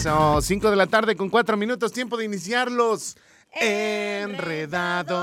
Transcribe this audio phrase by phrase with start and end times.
[0.00, 3.18] Eso, 5 de la tarde con 4 minutos, tiempo de iniciar los
[3.52, 5.18] enredados.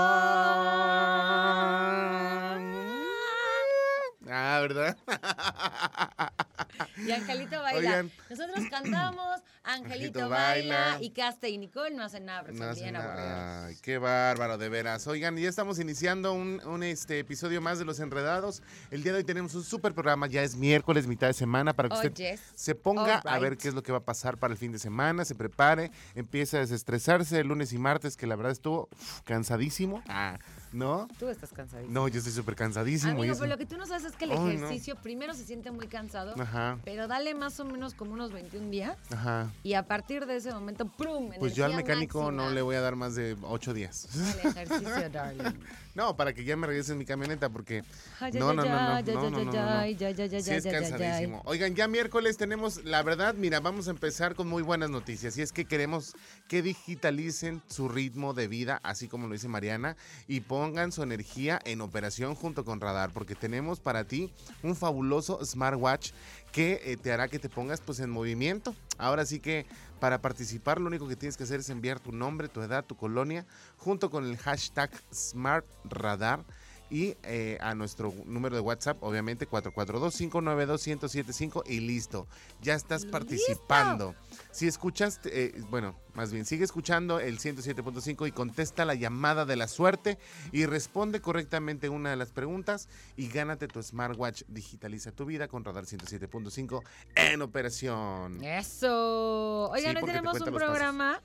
[4.30, 4.96] Ah, ¿verdad?
[6.98, 7.80] Y Angelito baila.
[7.80, 8.12] Oigan.
[8.30, 10.98] Nosotros cantamos, Angelito, baila, baila.
[11.04, 13.66] y Casta y Nicole no hacen nada, pero No bien nada.
[13.68, 15.06] Ay, qué bárbaro, de veras.
[15.08, 18.62] Oigan, ya estamos iniciando un, un, este, episodio más de Los Enredados.
[18.92, 21.90] El día de hoy tenemos un súper programa, ya es miércoles, mitad de semana, para
[21.90, 22.42] que Oh, usted yes.
[22.56, 24.80] se ponga a ver qué es lo que va a pasar para el fin de
[24.80, 29.22] semana, se prepare, empiece a desestresarse el lunes y martes, que la verdad estuvo uf,
[29.24, 30.04] cansadísimo.
[30.08, 30.40] Ah,
[30.72, 31.08] ¿no?
[31.20, 31.94] Tú estás cansadísimo.
[31.94, 33.14] No, yo estoy súper cansadísimo.
[33.14, 34.48] Amigo, pero lo que tú no sabes es que el no.
[34.50, 38.70] ejercicio primero se siente muy cansado, Ajá, pero dale más o menos como unos 21
[38.70, 39.52] días ajá.
[39.64, 41.32] y a partir de ese momento, ¡prum!
[41.40, 44.08] Pues yo al mecánico no le voy a dar más de ocho días.
[44.44, 45.44] El ejercicio, darling.
[45.98, 47.84] No, para que ya me regrese en mi camioneta, porque
[48.22, 49.86] ya, no, no, no, no, ya, no, ya, no, no, ya, no.
[49.88, 51.42] ya, ya, ya, Sí es cansadísimo.
[51.46, 55.36] Oigan, ya miércoles tenemos, la verdad, mira, vamos a empezar con muy buenas noticias.
[55.40, 56.14] Y es que queremos
[56.48, 61.60] que digitalicen su ritmo de vida, así como lo dice Mariana, y pongan su energía
[61.66, 64.32] en operación junto con Radar, porque tenemos para ti
[64.62, 66.12] un fabuloso smartwatch
[66.58, 68.74] que eh, te hará que te pongas pues en movimiento.
[68.98, 69.68] Ahora sí que
[70.00, 72.98] para participar lo único que tienes que hacer es enviar tu nombre, tu edad, tu
[72.98, 73.46] colonia,
[73.78, 76.44] junto con el hashtag SmartRadar
[76.90, 82.26] y eh, a nuestro número de WhatsApp, obviamente 442-592-1075 y listo,
[82.60, 83.12] ya estás ¡Listo!
[83.12, 84.16] participando.
[84.58, 89.56] Si escuchas, eh, bueno, más bien, sigue escuchando el 107.5 y contesta la llamada de
[89.56, 90.18] la suerte
[90.52, 94.42] y responde correctamente una de las preguntas y gánate tu smartwatch.
[94.48, 96.82] Digitaliza tu vida con Radar 107.5
[97.14, 98.44] en operación.
[98.44, 99.70] Eso.
[99.70, 101.22] Oigan, Sí, hoy te tenemos un pasos.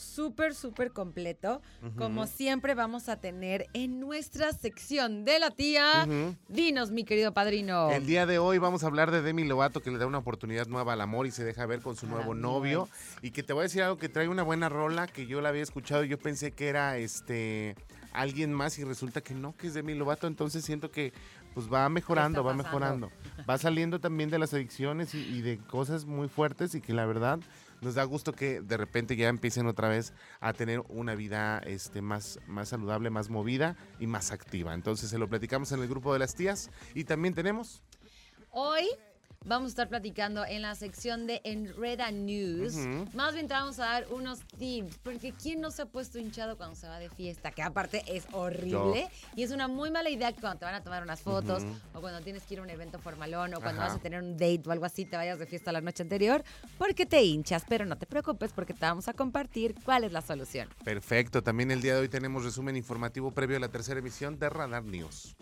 [0.00, 1.60] Súper, súper completo.
[1.96, 6.06] Como siempre vamos a tener en nuestra sección de la tía.
[6.48, 7.90] Dinos, mi querido padrino.
[7.90, 10.66] El día de hoy vamos a hablar de Demi Lovato que le da una oportunidad
[10.66, 12.36] nueva al amor y se deja ver con su nuevo amor.
[12.36, 12.88] novio.
[13.22, 15.50] Y que te voy a decir algo que trae una buena rola que yo la
[15.50, 17.76] había escuchado y yo pensé que era este
[18.12, 20.26] alguien más y resulta que no, que es Demi Lovato.
[20.26, 21.12] Entonces siento que
[21.54, 23.10] pues va mejorando, va mejorando.
[23.48, 27.06] Va saliendo también de las adicciones y, y de cosas muy fuertes y que la
[27.06, 27.40] verdad
[27.80, 32.02] nos da gusto que de repente ya empiecen otra vez a tener una vida este,
[32.02, 34.74] más, más saludable, más movida y más activa.
[34.74, 37.82] Entonces se lo platicamos en el grupo de las tías y también tenemos...
[38.52, 38.88] Hoy
[39.46, 42.74] vamos a estar platicando en la sección de Enreda News.
[43.14, 46.56] Más bien te vamos a dar unos tips, porque ¿quién no se ha puesto hinchado
[46.58, 47.50] cuando se va de fiesta?
[47.50, 50.82] Que aparte es horrible y es una muy mala idea que cuando te van a
[50.82, 51.62] tomar unas fotos
[51.94, 53.90] o cuando tienes que ir a un evento formalón o cuando Ajá.
[53.90, 56.44] vas a tener un date o algo así, te vayas de fiesta la noche anterior,
[56.76, 60.20] porque te hinchas, pero no te preocupes porque te vamos a compartir cuál es la
[60.20, 60.68] solución.
[60.84, 64.50] Perfecto, también el día de hoy tenemos resumen informativo previo a la tercera emisión de
[64.50, 65.34] Radar News.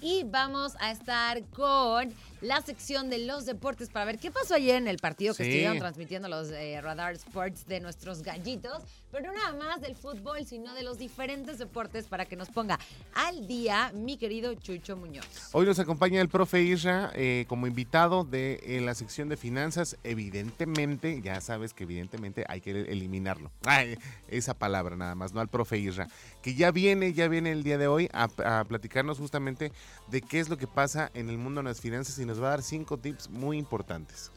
[0.00, 2.12] Y vamos a estar con
[2.44, 5.48] la sección de los deportes para ver qué pasó ayer en el partido que Sí.
[5.50, 8.82] estuvieron transmitiendo los eh, Radar Sports de nuestros gallitos.
[9.10, 12.80] Pero no nada más del fútbol, sino de los diferentes deportes para que nos ponga
[13.14, 15.24] al día mi querido Chucho Muñoz.
[15.52, 19.96] Hoy nos acompaña el profe Isra eh, como invitado de en la sección de finanzas.
[20.02, 23.52] Evidentemente, ya sabes que evidentemente hay que eliminarlo.
[23.64, 23.96] Ay,
[24.28, 26.08] esa palabra nada más, no al profe Isra.
[26.42, 29.70] Que ya viene, ya viene el día de hoy a, a platicarnos justamente
[30.08, 32.48] de qué es lo que pasa en el mundo de las finanzas y nos va
[32.48, 34.32] a dar cinco tips muy importantes.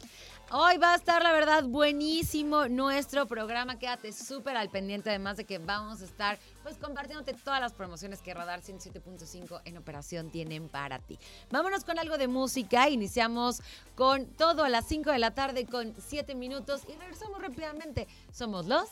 [0.52, 3.80] Hoy va a estar, la verdad, buenísimo nuestro programa.
[3.80, 8.22] Quédate súper al pendiente, además de que vamos a estar pues compartiéndote todas las promociones
[8.22, 11.18] que Radar 107.5 en operación tienen para ti.
[11.50, 12.88] Vámonos con algo de música.
[12.88, 13.62] Iniciamos
[13.96, 18.08] con todo a las 5 de la tarde con 7 minutos y regresamos rápidamente.
[18.32, 18.88] Somos los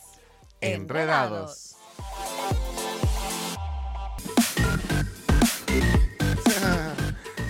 [0.60, 1.76] Enredados.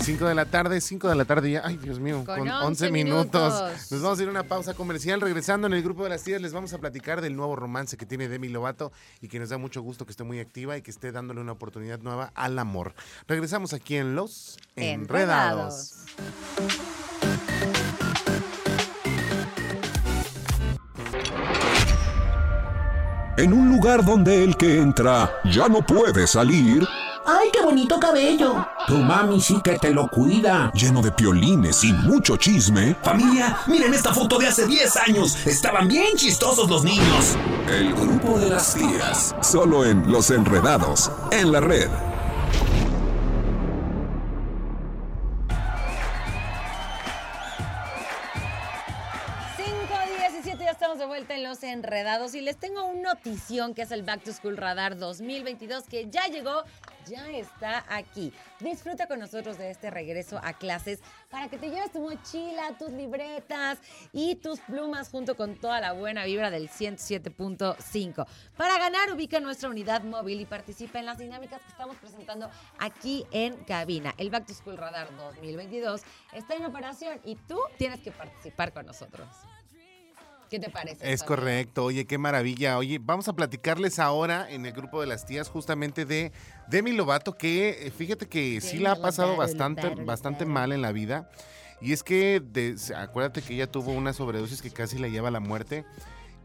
[0.06, 1.62] 5 de la tarde, 5 de la tarde ya.
[1.64, 3.54] Ay, Dios mío, Con con, 11, 11 minutos.
[3.54, 3.90] minutos.
[3.90, 5.20] Nos vamos a ir a una pausa comercial.
[5.20, 8.06] Regresando en el grupo de las tías, les vamos a platicar del nuevo romance que
[8.06, 10.92] tiene Demi Lovato y que nos da mucho gusto que esté muy activa y que
[10.92, 12.94] esté dándole una oportunidad nueva al amor.
[13.26, 16.06] Regresamos aquí en Los Enredados.
[16.06, 17.06] Enredados.
[23.38, 26.86] En un lugar donde el que entra ya no puede salir,
[27.28, 28.64] ¡Ay, qué bonito cabello!
[28.86, 30.70] Tu mami sí que te lo cuida.
[30.72, 35.46] lleno de piolines y mucho chisme, Familia, miren esta foto de hace 10 años.
[35.46, 37.36] Estaban bien chistosos los niños.
[37.68, 41.88] el grupo de las tías, solo en Los Enredados, en la red.
[49.56, 53.90] 5.17, ya estamos de vuelta en Los Enredados y les tengo un notición que es
[53.90, 56.62] el Back to School Radar 2022 que ya llegó,
[57.06, 58.32] ya está aquí.
[58.60, 61.00] Disfruta con nosotros de este regreso a clases
[61.30, 63.78] para que te lleves tu mochila, tus libretas
[64.12, 68.26] y tus plumas junto con toda la buena vibra del 107.5.
[68.56, 73.24] Para ganar, ubica nuestra unidad móvil y participa en las dinámicas que estamos presentando aquí
[73.30, 74.14] en cabina.
[74.18, 76.02] El Back to School Radar 2022
[76.32, 79.28] está en operación y tú tienes que participar con nosotros.
[80.50, 81.12] ¿Qué te parece?
[81.12, 82.78] Es correcto, oye, qué maravilla.
[82.78, 86.32] Oye, vamos a platicarles ahora en el grupo de las tías justamente de
[86.68, 90.92] Demi Lovato, que eh, fíjate que sí la ha pasado bastante, bastante mal en la
[90.92, 91.28] vida.
[91.80, 95.32] Y es que, de- acuérdate que ella tuvo una sobredosis que casi la lleva a
[95.32, 95.84] la muerte.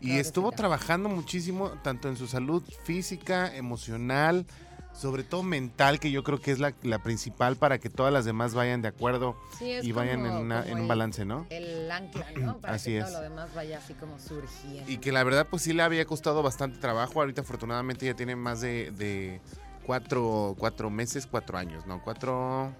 [0.03, 4.47] Y estuvo trabajando muchísimo, tanto en su salud física, emocional,
[4.93, 8.25] sobre todo mental, que yo creo que es la, la principal para que todas las
[8.25, 11.47] demás vayan de acuerdo Sí, y vayan en, una- en un balance, ¿no?
[11.49, 12.57] El ancla, ¿no?
[12.61, 13.05] Para Así que es.
[13.05, 14.91] todo lo demás vaya así como surgiendo.
[14.91, 17.19] Y que la verdad, pues sí le había costado bastante trabajo.
[17.21, 19.41] Ahorita, afortunadamente, ya tiene más de, de
[19.85, 22.01] cuatro, cuatro meses, cuatro años, ¿no?
[22.03, 22.71] Cuatro.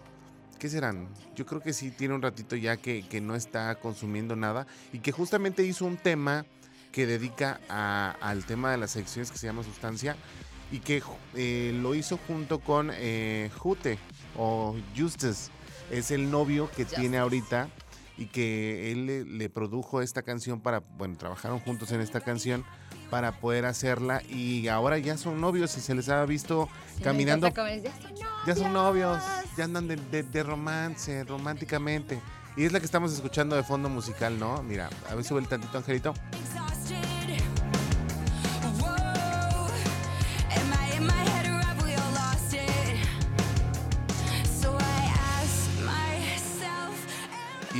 [0.59, 1.07] ¿Qué serán?
[1.35, 4.67] Yo creo que sí tiene un ratito ya que, que no está consumiendo nada.
[4.93, 6.45] Y que justamente hizo un tema
[6.91, 10.15] que dedica a- al tema de las adicciones que se llama sustancia.
[10.71, 11.03] Y que
[11.35, 13.97] eh, lo hizo junto con eh, Jute
[14.37, 15.49] o Justus.
[15.91, 17.19] Es el novio que tiene Justice.
[17.19, 17.69] ahorita
[18.17, 22.63] y que él le, le produjo esta canción para, bueno, trabajaron juntos en esta canción
[23.09, 27.47] para poder hacerla y ahora ya son novios y se les ha visto Sí, caminando,
[27.47, 28.45] es, ya son novios.
[28.45, 29.23] ya son novios,
[29.57, 32.21] ya andan de, de- de romance, románticamente.
[32.55, 34.61] Y es la que estamos escuchando de fondo musical, ¿no?
[34.63, 36.13] Mira, a ver, sube el tantito, Angelito.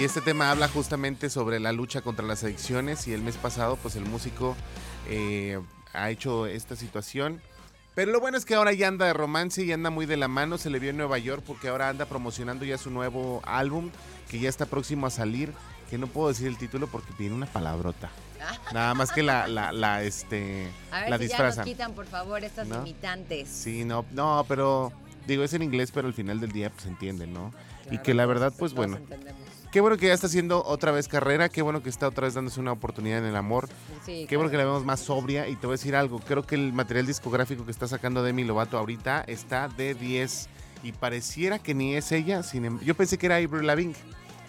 [0.01, 3.75] Y este tema habla justamente sobre la lucha contra las adicciones y el mes pasado
[3.75, 4.57] pues el músico
[5.07, 5.61] eh,
[5.93, 7.39] ha hecho esta situación.
[7.93, 10.27] Pero lo bueno es que ahora ya anda de romance y anda muy de la
[10.27, 10.57] mano.
[10.57, 13.91] Se le vio en Nueva York porque ahora anda promocionando ya su nuevo álbum
[14.27, 15.53] que ya está próximo a salir.
[15.91, 18.09] Que no puedo decir el título porque tiene una palabrota.
[18.73, 21.57] Nada más que la, la, la, este, A ver la si ya disfrazan.
[21.65, 22.77] nos quitan, por favor, estas ¿No?
[22.77, 23.47] limitantes.
[23.49, 24.91] Sí, no, no, pero
[25.27, 27.53] digo, es en inglés, pero al final del día pues se entiende, ¿no?
[27.91, 29.40] y que la verdad, pues todos bueno, entendemos.
[29.71, 32.33] Qué bueno que ya está haciendo otra vez carrera, qué bueno que está otra vez
[32.33, 33.69] dándose una oportunidad en el amor.
[34.05, 35.47] Sí, Qué bueno que la vemos más sobria.
[35.47, 38.43] Y te voy a decir algo, creo que el material discográfico que está sacando Demi
[38.43, 40.49] Lovato ahorita está de 10
[40.83, 43.95] y pareciera que ni es ella, sin em- yo pensé que era Avril Lavigne,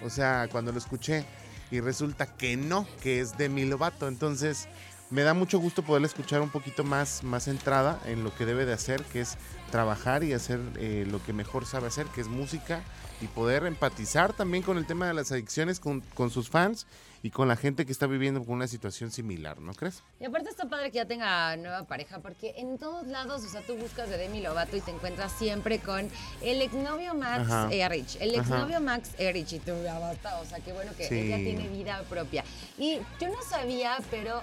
[0.04, 1.24] o sea, cuando lo escuché
[1.70, 4.66] y resulta que no, que es Demi Lovato, entonces
[5.10, 8.64] me da mucho gusto poderla escuchar un poquito más, más centrada en lo que debe
[8.64, 9.36] de hacer, que es
[9.70, 12.82] trabajar y hacer eh, lo que mejor sabe hacer, que es música
[13.22, 16.86] y poder empatizar también con el tema de las adicciones con, con sus fans
[17.22, 20.02] y con la gente que está viviendo con una situación similar, ¿no crees?
[20.18, 23.60] Y aparte está padre que ya tenga nueva pareja, porque en todos lados, o sea,
[23.62, 26.10] tú buscas de Demi Lovato y te encuentras siempre con
[26.40, 27.68] el exnovio Max Ajá.
[27.72, 28.16] Erich.
[28.20, 28.40] El Ajá.
[28.40, 31.14] exnovio Max Erich, y tú basta, o sea, qué bueno que Sí.
[31.16, 32.42] ella tiene vida propia.
[32.76, 34.42] Y yo no sabía, pero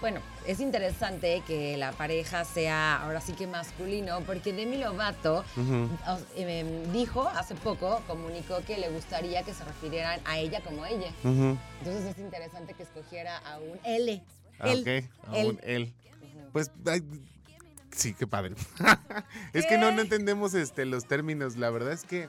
[0.00, 5.44] bueno, es interesante que la pareja sea ahora sí que masculino, porque Demi Lovato
[6.36, 11.12] em, dijo hace poco, comunicó que le gustaría que se refirieran a ella como ella.
[11.24, 14.22] Entonces es interesante que escogiera a un L.
[14.60, 14.80] Ah, Él.
[14.80, 15.08] ok, él.
[15.26, 15.94] aún él.
[16.52, 17.02] Pues, ay,
[17.92, 18.54] sí, qué padre.
[19.52, 21.56] es que no, no entendemos este, los términos.
[21.56, 22.28] La verdad es que,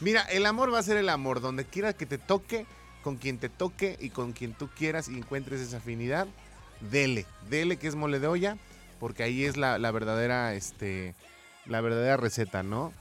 [0.00, 1.40] mira, el amor va a ser el amor.
[1.40, 2.66] Donde quiera que te toque,
[3.02, 6.26] con quien te toque y con quien tú quieras y encuentres esa afinidad,
[6.90, 7.26] dele.
[7.48, 8.56] Dele que es mole de olla,
[8.98, 11.14] porque ahí es la, la verdadera, este,
[11.66, 12.92] la verdadera receta, ¿no?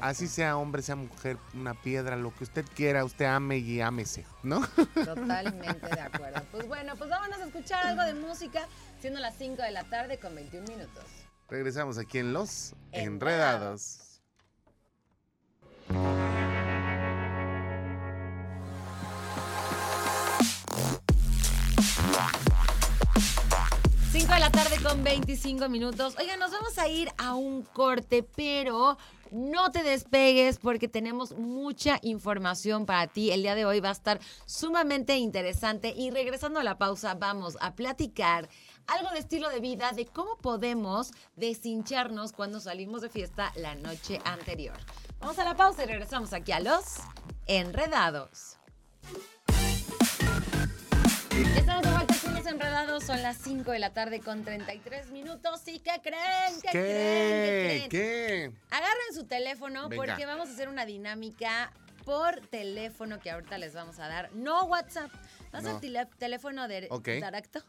[0.00, 4.24] Así sea hombre, sea mujer, una piedra, lo que usted quiera, usted ame y ámese,
[4.42, 4.66] ¿no?
[4.94, 6.42] Totalmente de acuerdo.
[6.50, 8.68] Pues bueno, pues vámonos a escuchar algo de música,
[9.00, 11.04] siendo las 5 de la tarde con 21 minutos.
[11.48, 14.20] Regresamos aquí en Los Enredados.
[15.88, 16.33] Enredados.
[24.24, 26.14] 5 de la tarde con 25 minutos.
[26.18, 28.96] Oigan, nos vamos a ir a un corte, pero
[29.30, 33.32] no te despegues porque tenemos mucha información para ti.
[33.32, 37.58] El día de hoy va a estar sumamente interesante y regresando a la pausa vamos
[37.60, 38.48] a platicar
[38.86, 44.22] algo de estilo de vida, de cómo podemos deshincharnos cuando salimos de fiesta la noche
[44.24, 44.78] anterior.
[45.20, 46.82] Vamos a la pausa y regresamos aquí a los
[47.46, 48.56] enredados.
[51.64, 55.10] Estamos de vuelta aquí en Los Enredados, son las 5 de la tarde con 33
[55.12, 55.62] minutos.
[55.66, 56.60] ¿Y qué creen?
[56.60, 57.88] ¿Qué, creen?
[57.88, 57.88] ¿Qué?
[57.88, 58.52] ¿Qué creen?
[58.52, 58.52] ¿Qué?
[58.70, 60.04] Agarren su teléfono Venga.
[60.04, 61.72] porque vamos a hacer una dinámica
[62.04, 64.32] por teléfono que ahorita les vamos a dar.
[64.34, 65.10] No WhatsApp.
[65.54, 66.08] Va a ser No.
[66.18, 67.60] teléfono de directo.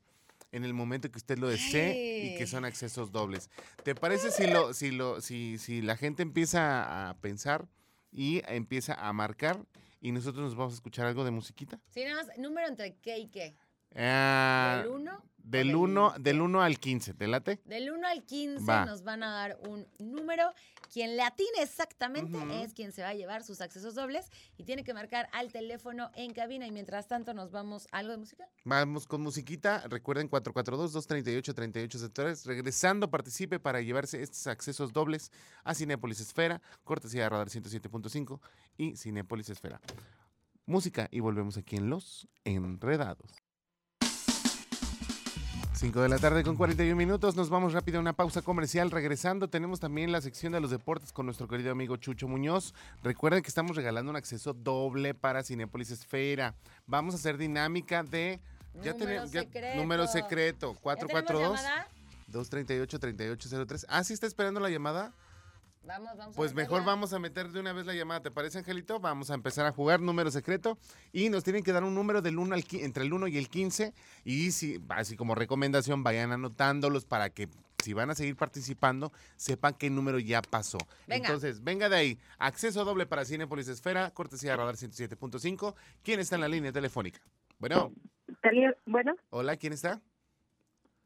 [0.55, 3.49] en el momento que usted lo desee y que son accesos dobles.
[3.83, 7.67] ¿Te parece si lo, si lo, si, si la gente empieza a pensar
[8.09, 9.59] y empieza a marcar
[9.99, 11.79] y nosotros nos vamos a escuchar algo de musiquita?
[11.89, 13.53] Sí, nada más, número entre qué y qué.
[13.97, 15.23] Ah, ¿Del 1?
[15.37, 17.59] del 1 del 1 al 15, ¿te late?
[17.65, 18.85] Del 1 al 15 Va.
[18.85, 20.51] nos van a dar un número.
[20.91, 24.83] Quien le atine exactamente es quien se va a llevar sus accesos dobles y tiene
[24.83, 26.67] que marcar al teléfono en cabina.
[26.67, 28.47] Y mientras tanto nos vamos algo de música.
[28.63, 29.83] Vamos con musiquita.
[29.87, 32.45] Recuerden 442-238-3873.
[32.45, 35.31] Regresando, participe para llevarse estos accesos dobles
[35.63, 38.39] a Cinépolis Esfera, cortesía de Radar 107.5
[38.77, 39.81] y Cinépolis Esfera.
[40.65, 43.44] Música y volvemos aquí en Los Enredados.
[45.75, 47.35] 5 de la tarde con 41 minutos.
[47.35, 48.91] Nos vamos rápido a una pausa comercial.
[48.91, 52.73] Regresando, tenemos también la sección de los deportes con nuestro querido amigo Chucho Muñoz.
[53.03, 56.55] Recuerden que estamos regalando un acceso doble para Cinépolis Esfera.
[56.87, 58.39] Vamos a hacer dinámica de.
[58.81, 59.75] Ya Número ya- secreto.
[59.77, 60.75] número secreto.
[60.85, 61.87] ¿Ya tenemos 442 llamada?
[62.27, 63.85] 238 3803.
[63.89, 65.13] Ah, ¿sí está esperando la llamada?
[65.85, 66.35] Vamos, vamos.
[66.35, 68.99] a Pues mejor vamos a meter de una vez la llamada, ¿te parece, Angelito?
[68.99, 70.77] Vamos a empezar a jugar número secreto
[71.11, 73.49] y nos tienen que dar un número del 1 al entre el 1 y el
[73.49, 77.49] 15 y si así como recomendación vayan anotándolos para que
[77.83, 80.79] si van a seguir participando sepan qué número ya pasó.
[81.07, 81.27] Venga.
[81.27, 82.19] Entonces, venga de ahí.
[82.39, 85.75] Acceso doble para Cinepolis Esfera, cortesía de Radar 107.5.
[86.01, 87.19] ¿Quién está en la línea telefónica?
[87.59, 87.93] Bueno,
[88.41, 90.01] Talía, bueno, hola, ¿quién está?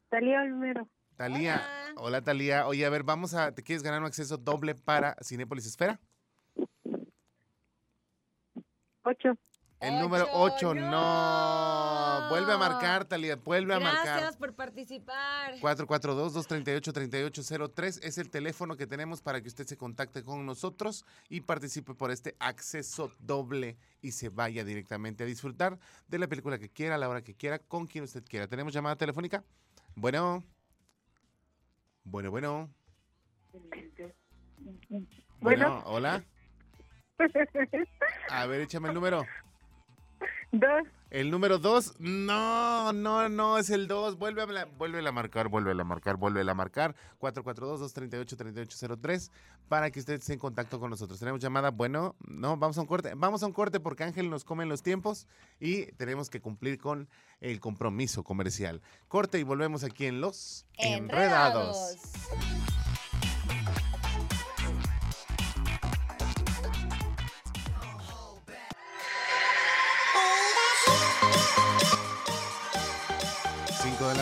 [0.10, 0.88] Talía Olmero.
[1.20, 1.62] Talía.
[1.98, 2.02] Hola.
[2.02, 2.66] Hola, Talía.
[2.66, 3.52] Oye, a ver, vamos a.
[3.52, 6.00] ¿Te quieres ganar un acceso doble para Cinépolis Esfera?
[9.04, 9.38] Ocho.
[9.82, 10.92] El Ocho, número 8, no.
[10.92, 12.30] no.
[12.30, 14.38] Vuelve a marcar, Talía, vuelve a Gracias marcar.
[14.38, 15.56] por participar.
[15.60, 21.96] 442-238-3803 es el teléfono que tenemos para que usted se contacte con nosotros y participe
[21.96, 26.96] por este acceso doble y se vaya directamente a disfrutar de la película que quiera,
[26.96, 28.48] a la hora que quiera, con quien usted quiera.
[28.48, 29.44] ¿Tenemos llamada telefónica?
[29.96, 30.46] Bueno.
[32.10, 32.70] Bueno, bueno.
[35.42, 35.84] Bueno.
[35.86, 36.24] hola.
[38.30, 39.26] A ver, échame el número.
[40.52, 40.88] Dos.
[41.10, 44.20] El número 2, no, no, no, es el 2.
[44.20, 46.96] Vuelve a, vuelve a marcar, vuelve a marcar, vuelve a marcar.
[47.20, 49.32] 442-238-3803
[49.68, 51.18] para que usted esté en contacto con nosotros.
[51.18, 53.14] Tenemos llamada, bueno, no, vamos a un corte.
[53.16, 55.26] Vamos a un corte porque Ángel nos come los tiempos
[55.60, 57.10] y tenemos que cumplir con
[57.42, 58.84] el compromiso comercial.
[59.08, 61.98] Corte y volvemos aquí en Los Enredados.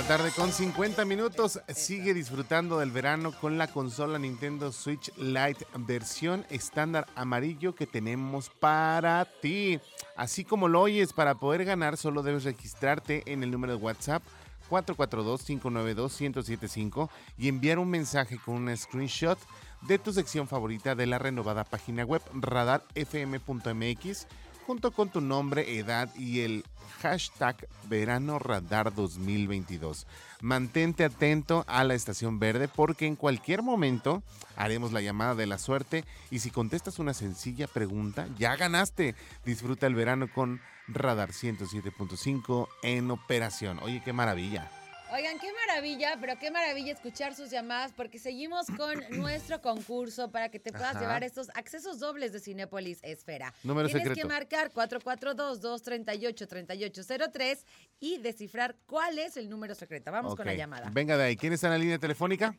[0.08, 1.60] Tarde con 50 minutos.
[1.76, 8.50] Sigue disfrutando del verano con la consola Nintendo Switch Lite versión estándar amarillo que tenemos
[8.50, 9.82] para ti.
[10.16, 14.24] Así como lo oyes, para poder ganar solo debes registrarte en el número de WhatsApp
[14.70, 19.38] 442-592-1075 y enviar un mensaje con un screenshot
[19.82, 24.26] de tu sección favorita de la renovada página web radarfm.mx
[24.68, 26.66] junto con tu nombre, edad y el
[27.02, 30.06] hashtag Verano Radar 2022.
[30.42, 34.24] Mantente atento a la estación verde porque en cualquier momento
[34.58, 39.16] haremos la llamada de la suerte y si contestas una sencilla pregunta, ya ganaste.
[39.46, 40.60] Disfruta el verano con
[40.90, 43.80] Radar 107.5 en operación.
[43.82, 44.70] Oye, qué maravilla.
[45.14, 50.50] Oigan, qué maravilla, pero qué maravilla escuchar sus llamadas porque seguimos con nuestro concurso para
[50.50, 51.00] que te puedas Ajá.
[51.00, 53.54] llevar estos accesos dobles de Cinépolis Esfera.
[53.64, 54.28] Número Tienes secreto.
[54.28, 57.64] que marcar 442-238-3803
[58.02, 60.12] y descifrar cuál es el número secreto.
[60.12, 60.90] Vamos con la llamada.
[60.92, 61.38] Venga de ahí.
[61.38, 62.54] ¿Quién está en la línea telefónica?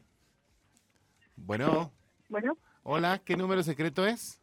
[1.36, 1.92] Bueno,
[2.30, 4.40] Bueno, hola, ¿qué número secreto es?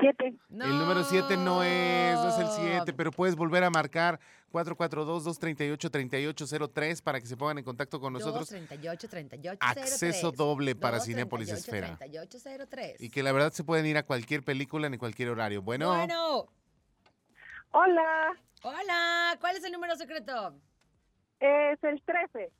[0.00, 0.34] Siete.
[0.48, 0.64] No.
[0.64, 4.18] El número 7 no es, no es el 7, pero puedes volver a marcar
[4.52, 11.50] 442-238-3803 para que se pongan en contacto con nosotros 238 38 Acceso doble para Cinépolis
[11.50, 11.96] Esfera.
[11.98, 13.00] 3803.
[13.00, 15.62] y que la verdad se pueden ir a cualquier película en cualquier horario.
[15.62, 16.46] Bueno, Bueno,
[17.74, 18.32] Hola,
[18.62, 20.54] hola, ¿cuál es el número secreto?
[21.40, 22.52] es el 13.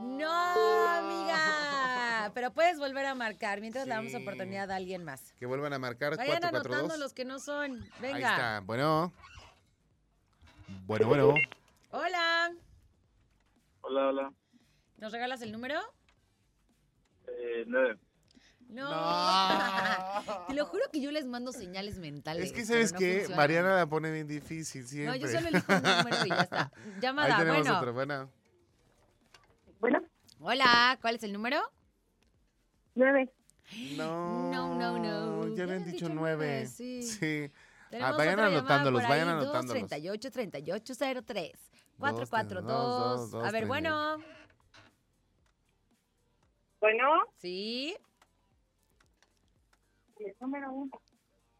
[0.00, 2.30] No, amiga.
[2.34, 5.32] Pero puedes volver a marcar mientras le damos oportunidad a alguien más.
[5.38, 6.98] que vuelvan a marcar Vayan anotando 442.
[6.98, 7.82] los que no son.
[7.82, 8.30] Ahí Venga.
[8.32, 9.12] está, bueno.
[10.86, 11.34] Bueno, bueno.
[11.90, 12.52] Hola.
[13.82, 14.32] Hola, hola.
[14.98, 15.80] ¿Nos regalas el número?
[17.28, 17.98] Eh, nueve.
[18.68, 18.90] No.
[18.90, 20.22] No.
[20.48, 22.46] Te lo juro que yo les mando señales mentales.
[22.46, 23.26] Es que, ¿sabes no qué?
[23.36, 25.18] Mariana la pone bien difícil No, siempre.
[25.20, 26.72] yo solo elijo un número y ya está.
[26.84, 27.78] Ahí Llamada, tenemos bueno.
[27.78, 28.30] otro, bueno.
[29.80, 30.00] Bueno,
[30.40, 31.60] Hola, ¿cuál es el número?
[32.94, 33.30] nueve.
[33.96, 35.54] No, No, no, no.
[35.54, 36.66] Ya habían dicho nueve.
[36.66, 37.02] sí.
[37.02, 37.50] Sí.
[38.00, 39.82] Ah, vayan anotándolos, vayan anotándolos.
[39.88, 41.60] 238 3803 Dos,
[41.98, 44.18] 442 dos, A ver, bueno.
[46.80, 47.04] Bueno,
[47.38, 47.96] Sí.
[50.18, 51.00] el número uno.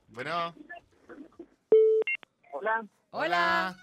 [0.09, 0.55] Bueno.
[2.53, 2.85] Hola.
[3.11, 3.77] Hola.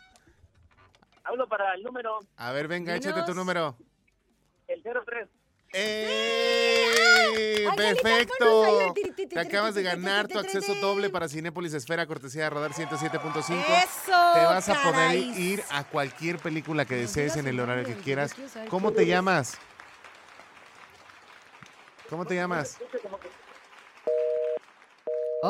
[1.24, 3.78] Hablo para el número, A ver, venga, échate tu número.
[4.68, 5.28] el 03.
[5.74, 7.68] ¡Eh!
[7.76, 8.94] ¡Perfecto!
[9.30, 13.38] Te acabas de ganar tu acceso doble para Cinépolis Esfera, cortesía de Radar 107.5.
[13.38, 14.34] Eso.
[14.34, 18.34] Te vas a poder ir a cualquier película que desees en el horario que quieras.
[18.70, 19.58] ¿Cómo te llamas?
[22.10, 22.78] ¿Cómo te llamas?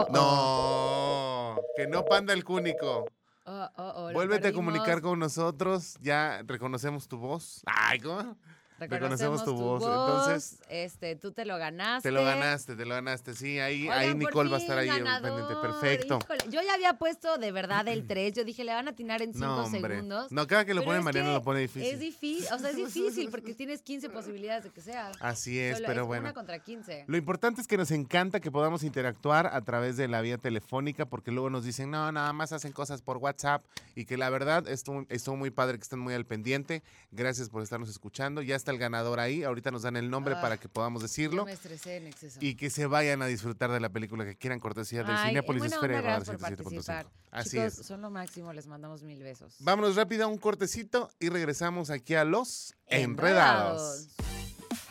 [0.09, 3.05] No, que no panda el cúnico.
[3.45, 7.61] Oh, oh, oh, Vuélvete a comunicar con nosotros, ya reconocemos tu voz.
[7.65, 8.35] Ay, ¿cómo?
[8.79, 12.09] Reconocemos tu voz, entonces- este, tú te lo ganaste.
[12.09, 13.33] Te lo ganaste, te lo ganaste.
[13.33, 15.55] Sí, ahí, ahí Oigan, Nicole va a estar ahí pendiente.
[15.61, 16.19] Perfecto.
[16.23, 18.33] Híjole, yo ya había puesto de verdad el 3.
[18.33, 20.31] Yo dije, le van a atinar en 5 No, segundos.
[20.31, 21.93] No, cada que lo pone que lo pone difícil.
[21.93, 25.11] Es difícil, o sea, es difícil porque tienes 15 posibilidades de que sea.
[25.19, 26.23] Así es, Solo pero es bueno.
[26.23, 27.05] Una contra 15.
[27.07, 31.05] Lo importante es que nos encanta que podamos interactuar a través de la vía telefónica,
[31.05, 33.63] porque luego nos dicen, no, nada más hacen cosas por WhatsApp,
[33.95, 36.83] y que la verdad estuvo, estuvo muy padre que estén muy al pendiente.
[37.11, 38.41] Gracias por estarnos escuchando.
[38.41, 41.45] Ya está el ganador ahí, ahorita nos dan el nombre Ah, para que podamos decirlo.
[41.45, 42.39] me estresé en exceso.
[42.41, 45.63] Y que se vayan a disfrutar de la película que quieran, cortesía de Ay, Cinepolis
[45.65, 46.39] Esfera por 107.5.
[46.39, 47.07] participar.
[47.31, 47.85] Así Chicos, es.
[47.85, 49.55] son lo máximo, les mandamos mil besos.
[49.59, 54.07] Vámonos rápido a un cortecito y regresamos aquí a los Enredados.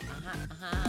[0.09, 0.83] Ajá, ajá.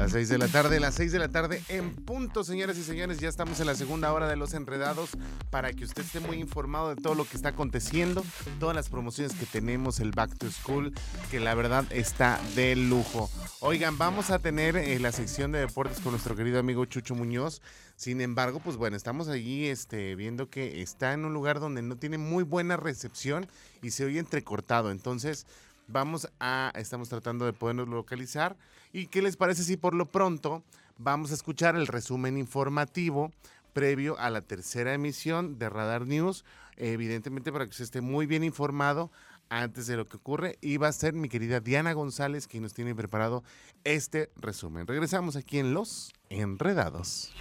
[0.00, 3.18] Las 6 de la tarde, las 6 de la tarde en punto, señoras y señores.
[3.18, 5.10] Ya estamos en la segunda hora de los enredados
[5.50, 8.24] para que usted esté muy informado de todo lo que está aconteciendo,
[8.58, 10.94] todas las promociones que tenemos, el Back to School,
[11.30, 13.28] que la verdad está de lujo.
[13.60, 17.60] Oigan, vamos a tener eh, la sección de deportes con nuestro querido amigo Chucho Muñoz.
[17.94, 21.98] Sin embargo, pues bueno, estamos allí este, viendo que está en un lugar donde no
[21.98, 23.46] tiene muy buena recepción
[23.82, 24.92] y se oye entrecortado.
[24.92, 25.46] Entonces,
[25.88, 28.56] vamos a, estamos tratando de podernos localizar.
[28.92, 30.62] ¿Y qué les parece si por lo pronto
[30.98, 33.32] vamos a escuchar el resumen informativo
[33.72, 36.44] previo a la tercera emisión de Radar News,
[36.76, 39.10] evidentemente para que se esté muy bien informado
[39.48, 42.72] antes de lo que ocurre y va a ser mi querida Diana González quien nos
[42.72, 43.42] tiene preparado
[43.84, 44.86] este resumen.
[44.86, 47.32] Regresamos aquí en Los Enredados.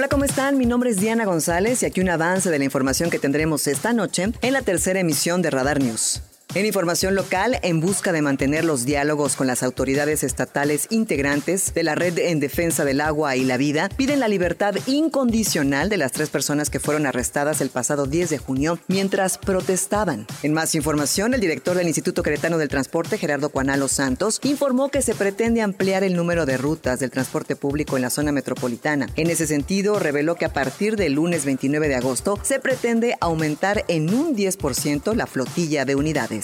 [0.00, 0.56] Hola, ¿cómo están?
[0.56, 3.92] Mi nombre es Diana González y aquí un avance de la información que tendremos esta
[3.92, 6.22] noche en la tercera emisión de Radar News.
[6.52, 11.84] En información local, en busca de mantener los diálogos con las autoridades estatales integrantes de
[11.84, 16.10] la Red en Defensa del Agua y la Vida, piden la libertad incondicional de las
[16.10, 20.26] tres personas que fueron arrestadas el pasado 10 de junio mientras protestaban.
[20.42, 25.02] En más información, el director del Instituto Queretano del Transporte, Gerardo Cuanalo Santos, informó que
[25.02, 29.06] se pretende ampliar el número de rutas del transporte público en la zona metropolitana.
[29.14, 33.84] En ese sentido, reveló que a partir del lunes 29 de agosto se pretende aumentar
[33.86, 36.39] en un 10% la flotilla de unidades.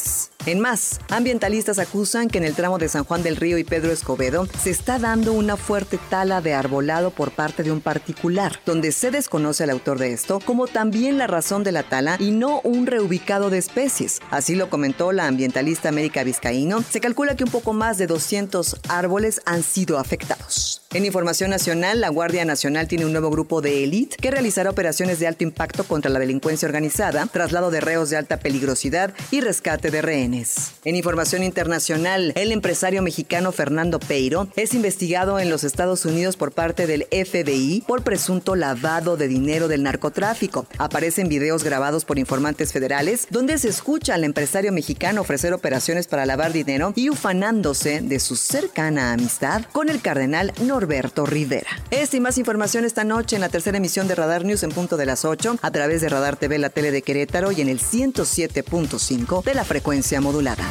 [0.46, 3.92] En más, ambientalistas acusan que en el tramo de San Juan del Río y Pedro
[3.92, 8.92] Escobedo se está dando una fuerte tala de arbolado por parte de un particular, donde
[8.92, 12.61] se desconoce al autor de esto, como también la razón de la tala y no
[12.62, 14.20] un reubicado de especies.
[14.30, 16.82] Así lo comentó la ambientalista América Vizcaíno.
[16.82, 20.86] Se calcula que un poco más de 200 árboles han sido afectados.
[20.96, 25.18] En información nacional, la Guardia Nacional tiene un nuevo grupo de élite que realizará operaciones
[25.18, 29.90] de alto impacto contra la delincuencia organizada, traslado de reos de alta peligrosidad y rescate
[29.90, 30.72] de rehenes.
[30.87, 36.52] En información internacional, el empresario mexicano Fernando Peiro es investigado en los Estados Unidos por
[36.52, 40.66] parte del FBI por presunto lavado de dinero del narcotráfico.
[40.78, 46.24] Aparecen videos grabados por informantes federales donde se escucha al empresario mexicano ofrecer operaciones para
[46.24, 51.70] lavar dinero y ufanándose de su cercana amistad con el cardenal Norberto Rivera.
[51.90, 54.96] Esta y más información esta noche en la tercera emisión de Radar News en punto
[54.96, 57.81] de las 8 a través de Radar TV, la tele de Querétaro y en el
[57.81, 60.64] 107.5 de la frecuencia modulada.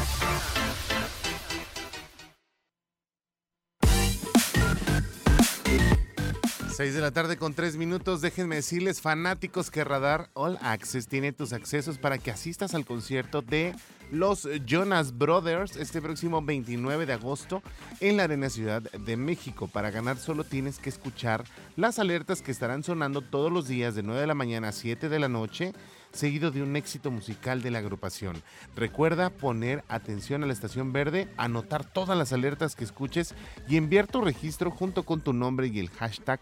[6.75, 8.19] Seis de la tarde con tres minutos.
[8.19, 13.41] Déjenme decirles, fanáticos, que Radar All Access tiene tus accesos para que asistas al concierto
[13.41, 13.73] de
[14.11, 17.61] los Jonas Brothers este próximo 29 de agosto
[17.99, 19.67] en la Arena Ciudad de México.
[19.67, 21.43] Para ganar solo tienes que escuchar
[21.75, 25.09] las alertas que estarán sonando todos los días de 9 de la mañana a 7
[25.09, 25.73] de la noche
[26.15, 28.41] seguido de un éxito musical de la agrupación.
[28.75, 33.35] Recuerda poner atención a la estación verde, anotar todas las alertas que escuches
[33.67, 36.39] y enviar tu registro junto con tu nombre y el hashtag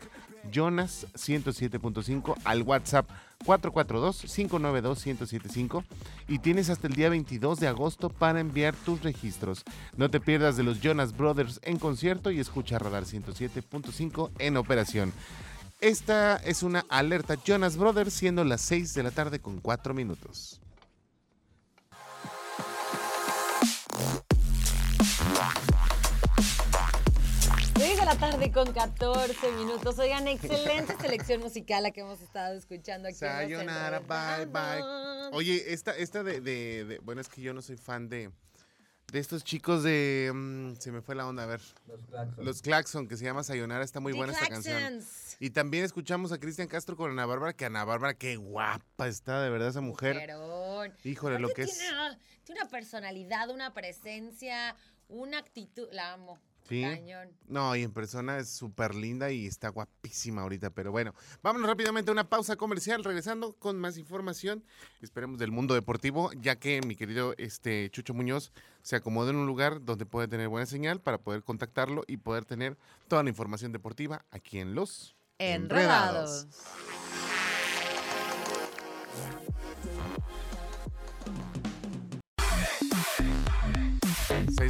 [0.51, 3.09] Jonas 107.5 al WhatsApp
[3.45, 5.83] 442-592-1075
[6.27, 9.63] y tienes hasta el día 22 de agosto para enviar tus registros.
[9.97, 15.13] No te pierdas de los Jonas Brothers en concierto y escucha Radar 107.5 en operación.
[15.81, 20.62] Esta es una alerta Jonas Brothers siendo las 6 de la tarde con 4 minutos.
[28.03, 29.97] De la tarde con 14 minutos.
[29.97, 33.17] Oigan, excelente selección musical la que hemos estado escuchando aquí.
[33.21, 35.29] en Los Sayonara, bye bye.
[35.31, 38.29] Oye, esta, esta de, de- de- Bueno, es que yo no soy fan de.
[39.11, 40.31] De estos chicos de.
[40.33, 41.61] mm, se me fue la onda, a ver.
[42.37, 43.07] Los Claxon.
[43.07, 43.83] que se llama Sayonara.
[43.83, 44.77] Está muy The buena esta canción.
[44.77, 45.37] Claxons.
[45.39, 49.41] Y también escuchamos a Cristian Castro con Ana Bárbara, que Ana Bárbara, qué guapa está,
[49.41, 50.15] de verdad, esa mujer.
[50.15, 50.93] Mujerón.
[51.03, 51.77] Híjole, lo que es.
[51.77, 54.75] Tiene, tiene una personalidad, una presencia,
[55.07, 55.87] una actitud.
[55.91, 56.39] La amo.
[56.67, 56.81] Sí.
[56.81, 57.29] Cañón.
[57.47, 60.69] No, y en persona es súper linda y está guapísima ahorita.
[60.69, 64.63] Pero bueno, vámonos rápidamente a una pausa comercial, regresando con más información.
[65.01, 69.47] Esperemos del mundo deportivo, ya que mi querido este, Chucho Muñoz se acomodó en un
[69.47, 73.71] lugar donde puede tener buena señal para poder contactarlo y poder tener toda la información
[73.71, 76.47] deportiva aquí en Los Enredados.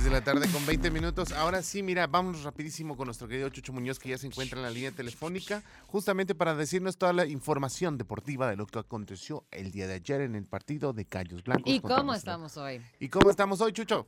[0.04, 1.32] 6 de la tarde con 20 minutos.
[1.32, 4.64] Ahora sí, mira, vamos rapidísimo con nuestro querido Chucho Muñoz que ya se encuentra en
[4.64, 9.72] la línea telefónica, justamente para decirnos toda la información deportiva de lo que aconteció el
[9.72, 11.72] día de ayer en el partido de Callos Blancos.
[11.72, 12.82] ¿Y cómo estamos hoy?
[13.00, 14.08] ¿Y cómo estamos hoy, Chucho?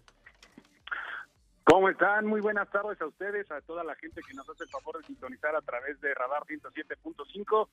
[1.64, 2.26] ¿Cómo están?
[2.26, 5.08] Muy buenas tardes a ustedes, a toda la gente que nos hace el favor de
[5.08, 7.70] sintonizar a través de Radar 107.5.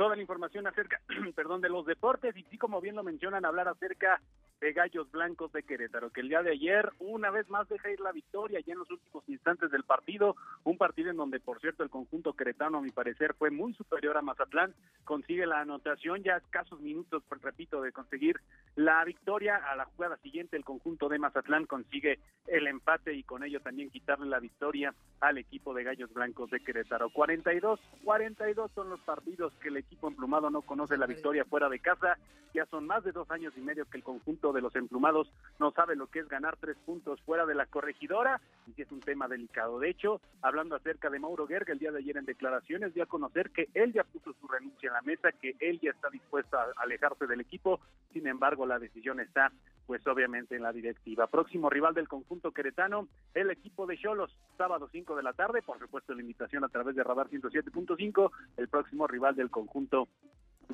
[0.00, 0.98] Toda la información acerca,
[1.36, 4.18] perdón, de los deportes y sí, como bien lo mencionan, hablar acerca
[4.58, 8.00] de Gallos Blancos de Querétaro, que el día de ayer una vez más deja ir
[8.00, 11.82] la victoria ya en los últimos instantes del partido, un partido en donde, por cierto,
[11.82, 16.36] el conjunto queretano, a mi parecer, fue muy superior a Mazatlán, consigue la anotación ya
[16.36, 18.40] escasos minutos, pues, repito, de conseguir
[18.76, 19.56] la victoria.
[19.56, 23.90] A la jugada siguiente, el conjunto de Mazatlán consigue el empate y con ello también
[23.90, 27.10] quitarle la victoria al equipo de Gallos Blancos de Querétaro.
[27.10, 31.80] 42, 42 son los partidos que el equipo emplumado no conoce la victoria fuera de
[31.80, 32.16] casa.
[32.54, 35.70] Ya son más de dos años y medio que el conjunto de los emplumados no
[35.72, 39.00] sabe lo que es ganar tres puntos fuera de la corregidora y que es un
[39.00, 39.78] tema delicado.
[39.78, 43.06] De hecho, hablando acerca de Mauro Gerga, el día de ayer en declaraciones dio a
[43.06, 46.56] conocer que él ya puso su renuncia en la mesa, que él ya está dispuesto
[46.56, 47.80] a alejarse del equipo,
[48.12, 49.52] sin embargo la decisión está
[49.90, 51.26] pues obviamente en la directiva.
[51.26, 55.80] Próximo rival del conjunto queretano, el equipo de Cholos, sábado 5 de la tarde, por
[55.80, 60.06] supuesto la invitación a través de Radar 107.5, el próximo rival del conjunto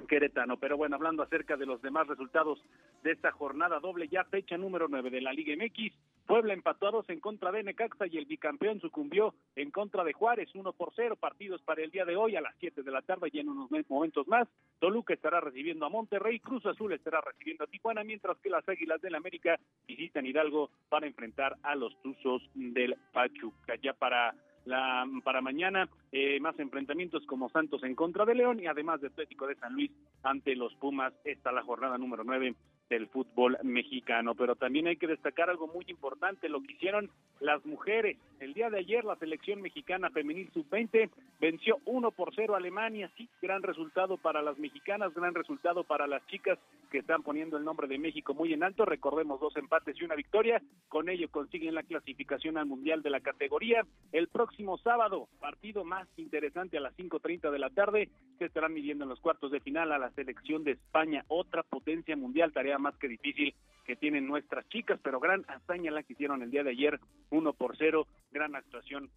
[0.07, 0.59] queretano.
[0.59, 2.63] Pero bueno, hablando acerca de los demás resultados
[3.03, 5.93] de esta jornada doble, ya fecha número 9 de la Liga MX,
[6.27, 10.73] Puebla empató en contra de Necaxa y el bicampeón sucumbió en contra de Juárez, 1
[10.73, 13.41] por 0, partidos para el día de hoy a las 7 de la tarde y
[13.41, 14.49] en unos momentos más.
[14.79, 19.01] Toluca estará recibiendo a Monterrey, Cruz Azul estará recibiendo a Tijuana, mientras que las Águilas
[19.01, 23.75] del América visitan Hidalgo para enfrentar a los Tuzos del Pachuca.
[23.83, 24.35] Ya para
[24.67, 29.09] la para mañana eh, más enfrentamientos como Santos en contra de León y además de
[29.09, 29.91] Atlético de San Luis
[30.23, 32.55] ante los Pumas está la jornada número 9
[32.89, 37.65] del fútbol mexicano, pero también hay que destacar algo muy importante, lo que hicieron las
[37.67, 38.17] mujeres.
[38.41, 43.11] El día de ayer la selección mexicana femenil sub-20 venció 1 por 0 a Alemania,
[43.17, 46.59] sí, gran resultado para las mexicanas, gran resultado para las chicas
[46.91, 50.15] que están poniendo el nombre de México muy en alto, recordemos dos empates y una
[50.15, 53.85] victoria, con ello consiguen la clasificación al Mundial de la categoría.
[54.13, 59.05] El próximo sábado, partido más interesante a las 5.30 de la tarde, se estarán midiendo
[59.05, 62.97] en los cuartos de final a la selección de España, otra potencia mundial, tarea más
[62.97, 66.71] que difícil que tienen nuestras chicas, pero gran hazaña la que hicieron el día de
[66.71, 66.99] ayer,
[67.31, 69.11] 1 por 0, gran actuación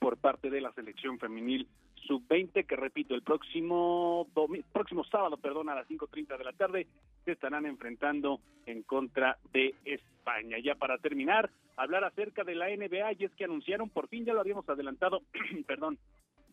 [0.00, 1.68] por parte de la selección femenil
[2.06, 4.26] sub-20, que repito, el próximo
[4.72, 6.86] próximo sábado, perdón, a las 5.30 de la tarde,
[7.24, 10.58] se estarán enfrentando en contra de España.
[10.58, 14.32] Ya para terminar, hablar acerca de la NBA, y es que anunciaron, por fin ya
[14.32, 15.20] lo habíamos adelantado,
[15.66, 15.98] perdón,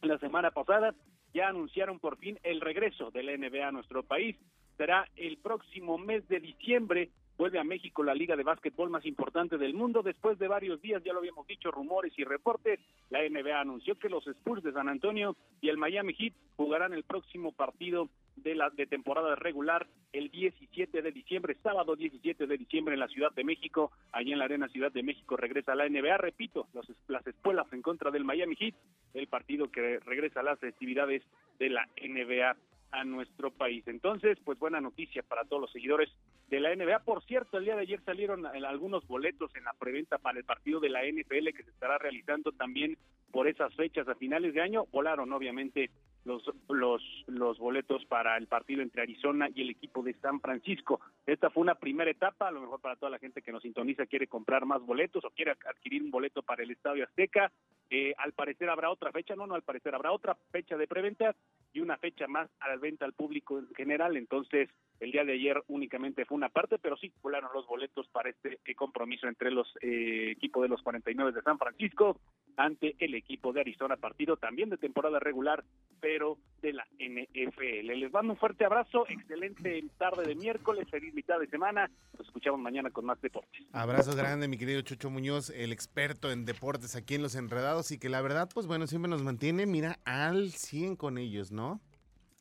[0.01, 0.93] la semana pasada,
[1.33, 4.35] ya anunciaron por fin el regreso de la NBA a nuestro país.
[4.77, 7.09] Será el próximo mes de diciembre.
[7.37, 10.01] Vuelve a México la liga de básquetbol más importante del mundo.
[10.01, 14.09] Después de varios días, ya lo habíamos dicho, rumores y reportes, la NBA anunció que
[14.09, 18.69] los Spurs de San Antonio y el Miami Heat jugarán el próximo partido de la
[18.69, 23.43] de temporada regular el 17 de diciembre, sábado 17 de diciembre en la Ciudad de
[23.43, 27.71] México, allí en la Arena Ciudad de México regresa la NBA, repito, los, las espuelas
[27.73, 28.75] en contra del Miami Heat,
[29.13, 31.21] el partido que regresa a las festividades
[31.59, 32.55] de la NBA
[32.95, 33.87] a nuestro país.
[33.87, 36.09] Entonces, pues buena noticia para todos los seguidores
[36.49, 36.99] de la NBA.
[36.99, 40.45] Por cierto, el día de ayer salieron eh, algunos boletos en la preventa para el
[40.45, 42.97] partido de la NFL que se estará realizando también
[43.31, 44.85] por esas fechas a finales de año.
[44.91, 45.89] Volaron, obviamente,
[46.25, 50.99] los, los, los boletos para el partido entre Arizona y el equipo de San Francisco.
[51.25, 54.05] Esta fue una primera etapa, a lo mejor para toda la gente que nos sintoniza
[54.05, 57.51] quiere comprar más boletos o quiere adquirir un boleto para el Estadio Azteca.
[57.89, 61.35] Eh, al parecer habrá otra fecha, no, no, al parecer habrá otra fecha de preventa
[61.71, 64.17] y una fecha más a la venta al público en general.
[64.17, 68.29] Entonces, el día de ayer únicamente fue una parte, pero sí volaron los boletos para
[68.29, 72.19] este eh, compromiso entre los eh, equipos de los 49 de San Francisco
[72.57, 75.63] ante el equipo de Arizona, partido también de temporada regular,
[75.99, 77.87] pero de la NFL.
[77.87, 81.89] Les mando un fuerte abrazo, excelente tarde de miércoles, feliz mitad de semana.
[82.17, 83.61] Nos escuchamos mañana con más deportes.
[83.73, 87.97] Abrazo grande, mi querido Chucho Muñoz, el experto en deportes aquí en Los Enredados y
[87.97, 91.81] que la verdad, pues bueno, siempre nos mantiene, mira, al 100 con ellos, ¿no?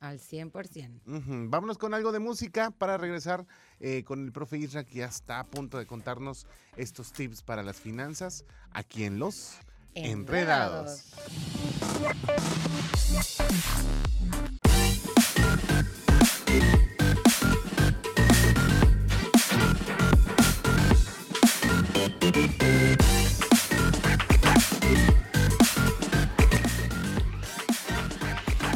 [0.05, 1.01] Al 100%.
[1.07, 1.49] Ujú.
[1.49, 3.47] Vámonos con algo de música para regresar
[3.81, 7.62] eh, con el profe Isra que ya está a punto de contarnos estos tips para
[7.62, 9.57] las finanzas aquí en Los
[9.95, 11.14] Enredados.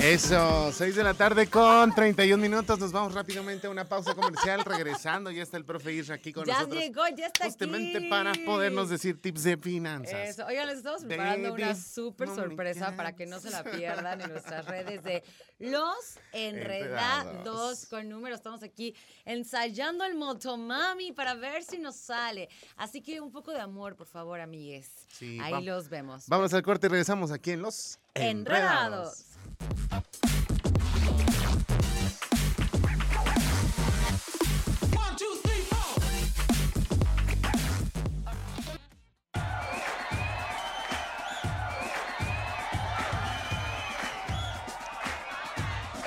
[0.08, 2.78] Eso, 6 de la tarde con 31 minutos.
[2.78, 4.64] Nos vamos rápidamente a una pausa comercial.
[4.64, 6.80] Regresando, ya está el profe Isra aquí con Ya nosotros.
[6.80, 8.08] llegó, ya está Justamente aquí.
[8.08, 10.30] para podernos decir tips de finanzas.
[10.30, 10.46] Eso.
[10.46, 14.30] Oigan, les estamos preparando Baby, una súper sorpresa para que no se la pierdan en
[14.32, 15.22] nuestras redes de
[15.58, 15.94] Los
[16.32, 17.86] Enredados Enredados.
[17.86, 18.38] con números.
[18.38, 18.94] Estamos aquí
[19.26, 22.48] ensayando el Motomami para ver si nos sale.
[22.78, 24.90] Así que un poco de amor, por favor, amigues.
[25.08, 26.24] Sí, Ahí los vemos.
[26.28, 29.27] Vamos al corte y regresamos aquí en Los Enredados.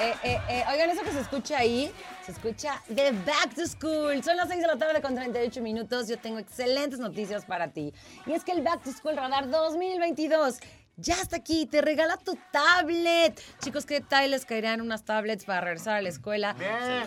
[0.02, 1.92] Eh, eh, eh, oigan, eso que se escucha ahí,
[2.26, 4.24] se escucha de Back to School.
[4.24, 6.08] Son las 6 de la tarde con 38 minutos.
[6.08, 7.94] Yo tengo excelentes noticias para ti.
[8.26, 10.58] Y es que el Back to School Radar 2022
[11.02, 13.42] ya está aquí, te regala tu tablet.
[13.60, 16.56] Chicos, ¿qué tal les caerían unas tablets para regresar a la escuela?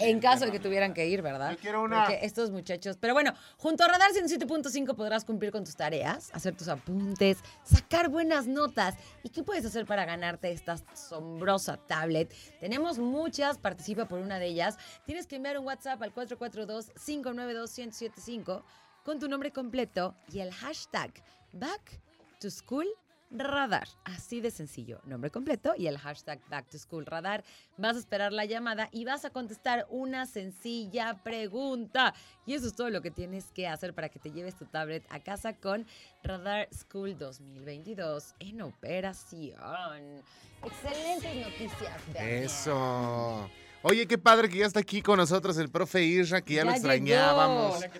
[0.00, 1.52] En caso de que tuvieran que ir, ¿verdad?
[1.52, 2.04] Yo quiero una.
[2.04, 2.96] Porque estos muchachos.
[3.00, 8.08] Pero bueno, junto a Radar 107.5 podrás cumplir con tus tareas, hacer tus apuntes, sacar
[8.08, 8.94] buenas notas.
[9.22, 12.34] ¿Y qué puedes hacer para ganarte esta asombrosa tablet?
[12.60, 14.76] Tenemos muchas, participa por una de ellas.
[15.06, 18.62] Tienes que enviar un WhatsApp al 442-592-1075
[19.04, 21.12] con tu nombre completo y el hashtag
[21.52, 22.00] Back
[22.40, 22.86] to School
[23.34, 23.88] Radar.
[24.04, 25.00] Así de sencillo.
[25.04, 27.44] Nombre completo y el hashtag Back to School Radar.
[27.76, 32.14] Vas a esperar la llamada y vas a contestar una sencilla pregunta.
[32.46, 35.04] Y eso es todo lo que tienes que hacer para que te lleves tu tablet
[35.10, 35.86] a casa con
[36.22, 40.22] Radar School 2022 en operación.
[40.62, 41.92] Excelentes noticias.
[42.14, 42.44] Daniel.
[42.44, 43.50] Eso.
[43.82, 46.64] Oye, qué padre que ya está aquí con nosotros el profe Isra, que ya, Ya
[46.64, 47.76] lo extrañábamos.
[47.76, 47.90] Hola,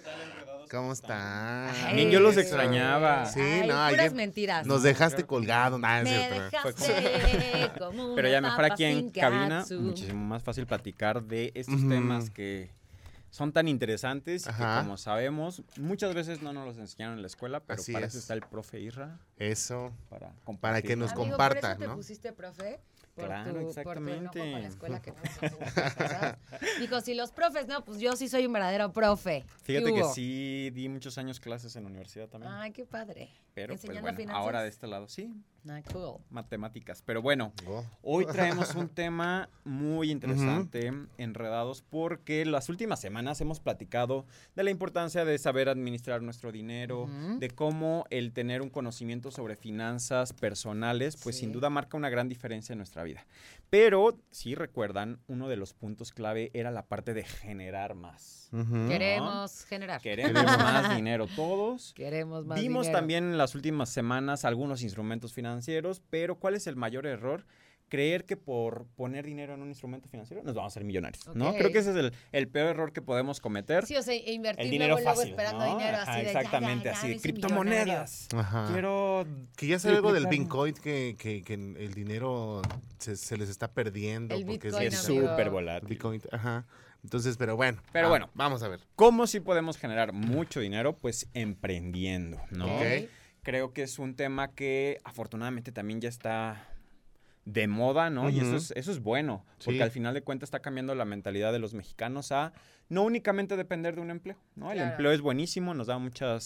[0.70, 1.70] ¿Cómo está?
[1.82, 3.26] También yo los extrañaba.
[3.26, 4.66] Sí, Ay, no, puras mentiras.
[4.66, 5.78] Nos dejaste colgados.
[5.80, 9.80] Nah, es Me dejaste como Pero ya mejor aquí en cabina, katsu.
[9.80, 12.70] muchísimo más fácil platicar de estos temas que
[13.30, 17.26] son tan interesantes y que como sabemos, muchas veces no nos los enseñaron en la
[17.26, 18.12] escuela, pero Así para es.
[18.12, 19.18] eso está el profe Irra.
[19.38, 19.92] Eso.
[20.08, 21.96] Para, Para que nos Amigo, comparta, por eso te ¿no?
[21.96, 22.78] pusiste profe.
[23.14, 24.40] Por Claro, tu, Por tu exactamente.
[24.40, 25.16] enojo con la escuela que no.
[26.80, 29.44] Dijo, si los profes no, pues yo sí soy un verdadero profe.
[29.64, 32.52] ¿Qué Fíjate que sí di muchos años clases en la universidad también.
[32.52, 33.28] Ay, qué padre.
[33.54, 35.32] pero pues ¿enseñando bueno, ahora de este lado sí,
[35.68, 36.20] Ah, cool.
[36.30, 37.02] matemáticas.
[37.02, 37.84] Pero bueno, Oh.
[38.02, 38.26] hoy
[38.70, 45.24] traemos un tema muy interesante, enredados, porque las últimas semanas hemos platicado de la importancia
[45.24, 51.36] de saber administrar nuestro dinero, de cómo el tener un conocimiento sobre finanzas personales, pues
[51.36, 51.40] Sí.
[51.40, 53.26] sin duda marca una gran diferencia en nuestra vida.
[53.70, 58.50] Pero, si recuerdan, uno de los puntos clave era la parte de generar más.
[58.88, 60.00] Queremos generar.
[60.00, 61.92] Queremos más dinero todos.
[61.94, 62.98] Queremos más Vimos dinero.
[62.98, 65.53] también en las últimas semanas algunos instrumentos financieros,
[66.10, 67.44] pero ¿cuál es el mayor error?
[67.88, 71.54] Creer que por poner dinero en un instrumento financiero nos vamos a ser millonarios, ¿no?
[71.54, 73.86] Creo que ese es el, el peor error que podemos cometer.
[73.86, 75.78] Sí, o sea, e invertir el dinero luego, luego fácil, esperando ¿no?
[75.78, 78.28] dinero Ajá, así de ya, exactamente, ya, ya, así de criptomonedas.
[78.34, 78.68] Ajá.
[78.72, 80.26] Quiero Que ya sabe algo del.
[80.26, 82.62] Bitcoin que, que, que el dinero
[82.98, 84.34] se, se les está perdiendo.
[84.34, 85.88] El porque Bitcoin, es súper volátil.
[85.88, 86.66] Bitcoin, ajá.
[87.04, 87.82] Entonces, pero bueno.
[87.92, 88.30] Pero ah, bueno.
[88.34, 88.80] Vamos a ver.
[88.96, 90.96] ¿Cómo sí podemos generar mucho dinero?
[90.96, 92.74] Pues emprendiendo, ¿no?
[92.76, 93.08] Ok.
[93.44, 96.66] Creo que es un tema que afortunadamente también ya está
[97.44, 98.30] de moda, ¿no?
[98.30, 99.82] Y eso es, eso es bueno, porque Sí.
[99.82, 102.52] al final de cuentas está cambiando la mentalidad de los mexicanos a
[102.88, 104.70] no únicamente depender de un empleo, ¿no?
[104.70, 104.90] El Claro.
[104.92, 106.38] empleo es buenísimo, nos da mucha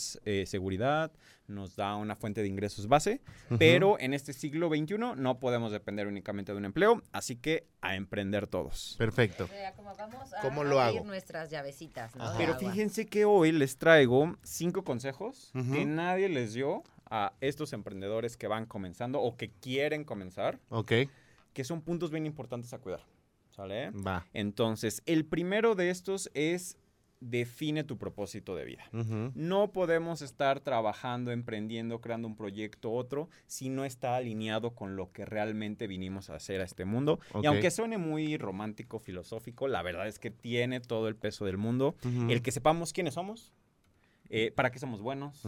[0.47, 1.11] seguridad,
[1.47, 3.21] nos da una fuente de ingresos base,
[3.59, 7.95] pero en este siglo XXI no podemos depender únicamente de un empleo, así que a
[7.97, 8.95] emprender todos.
[8.99, 9.49] Perfecto.
[9.77, 11.05] Como vamos a ¿Cómo lo hago?
[11.05, 17.35] nuestras llavecitas, Pero fíjense que hoy les traigo cinco consejos que nadie les dio a
[17.41, 20.93] estos emprendedores que van comenzando o que quieren comenzar, Ok.
[21.53, 23.01] que son puntos bien importantes a cuidar.
[23.51, 23.91] ¿Sale?
[23.91, 24.25] Va.
[24.35, 26.77] Entonces, el primero de estos es
[27.21, 28.85] define tu propósito de vida.
[28.93, 29.33] Ujú.
[29.35, 35.11] No podemos estar trabajando, emprendiendo, creando un proyecto, otro, si no está alineado con lo
[35.11, 37.19] que realmente vinimos a hacer a este mundo.
[37.33, 37.43] Ok.
[37.43, 41.59] Y aunque suene muy romántico, filosófico, la verdad es que tiene todo el peso del
[41.59, 41.97] mundo.
[42.05, 42.31] Ujú.
[42.31, 43.53] El que sepamos quiénes somos,
[44.31, 45.43] eh, para qué somos buenos,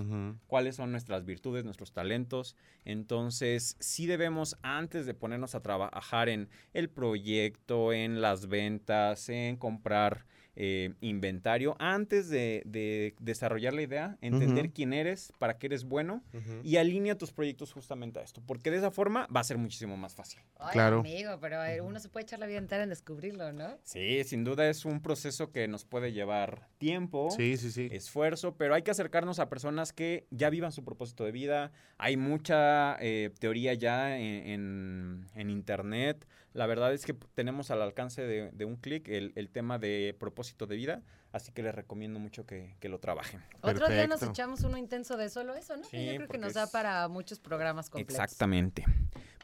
[0.46, 2.56] cuáles son nuestras virtudes, nuestros talentos.
[2.84, 9.56] Entonces, sí debemos, antes de ponernos a trabajar en el proyecto, en las ventas, en
[9.56, 10.24] comprar
[10.56, 16.22] eh, inventario, antes de, de desarrollar la idea, entender quién eres, para qué eres bueno
[16.62, 19.96] y alinea tus proyectos justamente a esto, porque de esa forma va a ser muchísimo
[19.96, 20.40] más fácil.
[20.58, 21.00] Ay, Claro.
[21.00, 23.78] amigo, pero uno se puede echar la vida entera en descubrirlo, ¿no?
[23.84, 27.30] Sí, sin duda es un proceso que nos puede llevar tiempo.
[27.36, 27.88] Sí, sí, sí.
[27.90, 31.72] esfuerzo, pero hay que acercarnos a personas que ya vivan su propósito de vida.
[31.98, 36.26] Hay mucha eh, teoría ya en, en- en internet.
[36.52, 40.16] La verdad es que tenemos al alcance de, de un clic el, el tema de
[40.18, 43.40] propósito de vida, así que les recomiendo mucho que, que lo trabajen.
[43.60, 45.84] Otro día nos echamos uno intenso de solo eso, ¿no?
[45.84, 48.22] Sí, Yo creo que nos da para muchos programas completos.
[48.22, 48.84] Exactamente.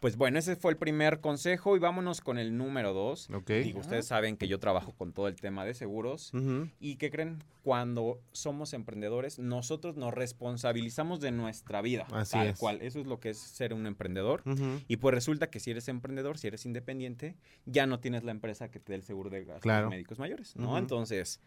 [0.07, 3.29] Pues bueno, ese fue el primer consejo y vámonos con el número dos.
[3.35, 3.51] Ok.
[3.64, 6.31] Digo, ustedes saben que yo trabajo con todo el tema de seguros.
[6.79, 7.42] ¿Y qué creen?
[7.64, 12.07] Cuando somos emprendedores, nosotros nos responsabilizamos de nuestra vida.
[12.12, 12.57] Así tal es.
[12.57, 12.79] cual.
[12.83, 14.45] Eso es lo que es ser un emprendedor.
[14.87, 18.71] Y pues resulta que si eres emprendedor, si eres independiente, ya no tienes la empresa
[18.71, 19.90] que te dé el seguro de gastos Claro.
[19.90, 20.79] médicos mayores, ¿no?
[20.79, 21.40] Entonces,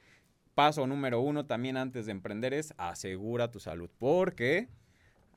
[0.54, 3.89] paso número uno también antes de emprender es asegura tu salud.
[4.00, 4.67] Porque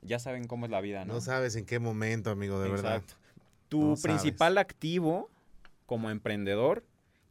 [0.05, 1.13] ya saben cómo es la vida, ¿no?
[1.13, 2.95] No sabes en qué momento, amigo, de verdad.
[2.97, 3.15] Exacto.
[3.69, 4.21] Tu No sabes.
[4.21, 5.29] principal activo
[5.85, 6.85] como emprendedor,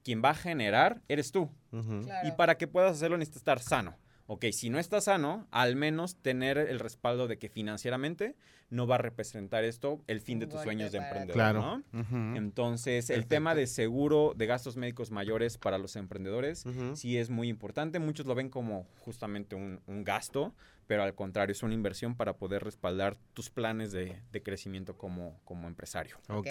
[0.05, 1.51] quien va a generar, eres tú.
[1.71, 2.29] Claro.
[2.29, 3.95] Y para que puedas hacerlo necesitas estar sano.
[4.33, 8.35] Ok, si no estás sano, al menos tener el respaldo de que financieramente
[8.71, 11.83] no va a representar esto el fin de tus sueños de emprendedor, Claro.
[11.93, 12.37] ¿no?
[12.37, 17.49] Entonces, el tema de seguro de gastos médicos mayores para los emprendedores sí es muy
[17.51, 17.99] importante.
[17.99, 20.55] Muchos lo ven como justamente un, un gasto,
[20.87, 25.39] pero al contrario, es una inversión para poder respaldar tus planes de, de crecimiento como,
[25.45, 26.17] como empresario.
[26.31, 26.49] Ok.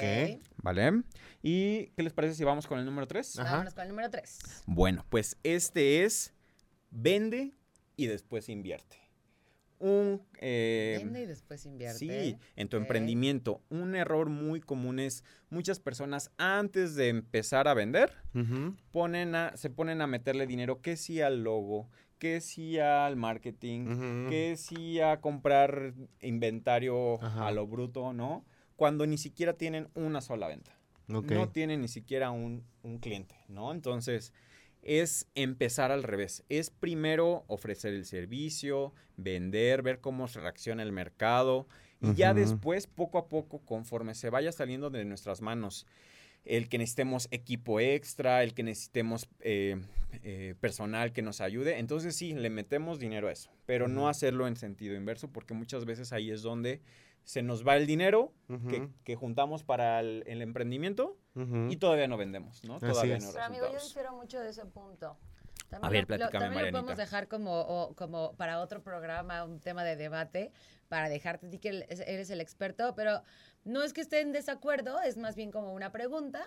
[0.58, 1.01] ¿Vale?
[1.41, 3.38] ¿Y qué les parece si vamos con el número 3?
[3.38, 4.64] Vámonos con el número 3.
[4.68, 6.36] Bueno, pues este es
[6.91, 7.53] vende
[8.04, 8.97] y después invierte.
[9.80, 11.97] Un, eh, Vende y después invierte.
[11.97, 13.62] Sí, en tu emprendimiento.
[13.70, 18.14] Un error muy común es muchas personas antes de empezar a vender
[18.91, 21.89] ponen a, se ponen a meterle dinero que sí al logo,
[22.20, 24.30] que sí al marketing, Ujú.
[24.30, 27.47] que sí a comprar inventario Ajá.
[27.47, 28.45] a lo bruto, ¿no?
[28.76, 30.78] Cuando ni siquiera tienen una sola venta.
[31.08, 33.72] No tienen ni siquiera un, un cliente, ¿no?
[33.72, 34.32] Entonces,
[34.82, 36.43] es empezar al revés.
[36.49, 41.67] Es primero ofrecer el servicio, vender, ver cómo se reacciona el mercado
[42.01, 45.86] y ya después, poco a poco, conforme se vaya saliendo de nuestras manos,
[46.45, 49.79] el que necesitemos equipo extra, el que necesitemos eh,
[50.23, 54.47] eh, personal que nos ayude, entonces sí, le metemos dinero a eso, pero no hacerlo
[54.47, 56.82] en sentido inverso porque muchas veces ahí es donde
[57.23, 58.34] se nos va el dinero
[58.67, 61.17] que, que juntamos para el, el emprendimiento
[61.69, 62.75] Y todavía no vendemos, ¿no?
[62.75, 63.23] Así Todavía es.
[63.23, 65.17] no Pero amigo, yo difiero mucho de ese punto.
[65.82, 69.86] A ver, lo- también lo podemos dejar como, o- como para otro programa, un tema
[69.86, 70.51] de debate,
[70.89, 73.21] para dejarte a ti que eres el experto, pero
[73.63, 76.43] no es que esté en desacuerdo, es más bien como una pregunta.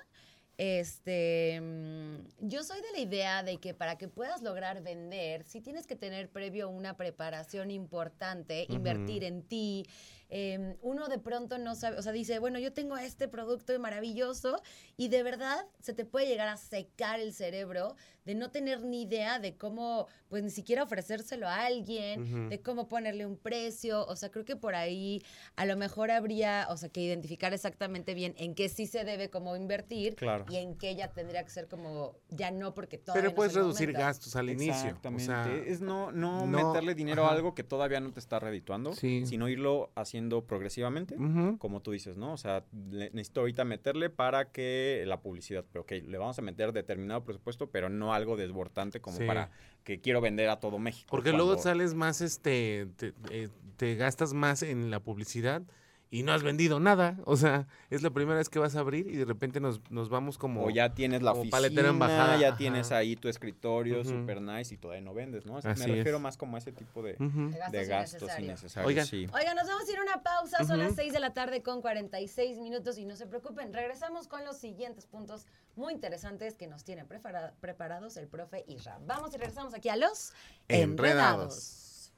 [0.58, 5.60] Este, mm, yo soy de la idea de que para que puedas lograr vender, sí
[5.60, 9.84] tienes que tener previo una preparación importante, invertir en ti.
[10.30, 14.60] Eh, uno de pronto no sabe, o sea, dice, bueno, yo tengo este producto maravilloso
[14.96, 19.02] y de verdad se te puede llegar a secar el cerebro de no tener ni
[19.02, 24.06] idea de cómo, pues ni siquiera ofrecérselo a alguien, de cómo ponerle un precio.
[24.06, 25.22] O sea, creo que por ahí
[25.56, 29.28] a lo mejor habría, o sea, que identificar exactamente bien en qué sí se debe
[29.28, 30.46] como invertir Claro.
[30.48, 33.52] y en qué ya tendría que ser como, ya no, porque todavía Pero no puedes
[33.52, 34.06] reducir momento.
[34.06, 34.72] gastos al inicio.
[34.72, 35.24] O Exactamente.
[35.26, 38.94] sea, es no, no, no- meterle dinero a algo que todavía no te está redituando,
[38.94, 39.26] Sí.
[39.26, 41.16] sino irlo haciendo progresivamente,
[41.58, 42.32] como tú dices, ¿no?
[42.32, 46.42] O sea, le- necesito ahorita meterle para que la publicidad, pero ok, le vamos a
[46.42, 49.26] meter determinado presupuesto, pero no algo desbordante como Sí.
[49.26, 49.50] para
[49.82, 51.08] que quiero vender a todo México.
[51.10, 55.62] Porque luego sales más, este, te, eh, te gastas más en la publicidad
[56.14, 57.16] y no has vendido nada.
[57.24, 60.08] O sea, es la primera vez que vas a abrir y de repente nos, nos
[60.08, 60.64] vamos como...
[60.64, 62.56] o ya tienes la oficina, paletera en bajada, ya ajá.
[62.56, 64.10] tienes ahí tu escritorio Ujú.
[64.10, 65.56] super nice y todavía no vendes, ¿no?
[65.56, 66.22] O sea, Así me refiero es.
[66.22, 68.38] más como a ese tipo de, gastos de gastos innecesarios.
[68.44, 68.86] innecesarios.
[68.88, 69.06] Oigan.
[69.06, 69.26] sí.
[69.34, 70.96] Oigan, nos vamos a ir a una pausa, son las Ujú.
[71.00, 75.06] 6 de la tarde con 46 minutos y no se preocupen, regresamos con los siguientes
[75.06, 79.00] puntos muy interesantes que nos tiene prepara- preparados el profe Isra.
[79.04, 80.32] Vamos y regresamos aquí a los
[80.68, 82.12] Enredados.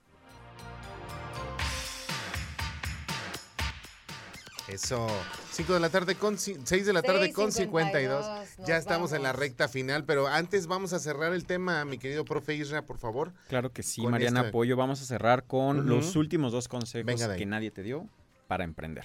[4.69, 5.07] Eso.
[5.53, 8.25] 5 de la tarde con 6 de la tarde con 52.
[8.27, 11.85] 6:52, nos Ya estamos en la recta final, pero antes vamos a cerrar el tema,
[11.85, 13.33] mi querido profe Isra, por favor.
[13.49, 14.77] Claro que sí, Mariana Apoyo.
[14.77, 18.07] Vamos a cerrar con los últimos dos consejos que nadie te dio
[18.49, 19.05] para emprender.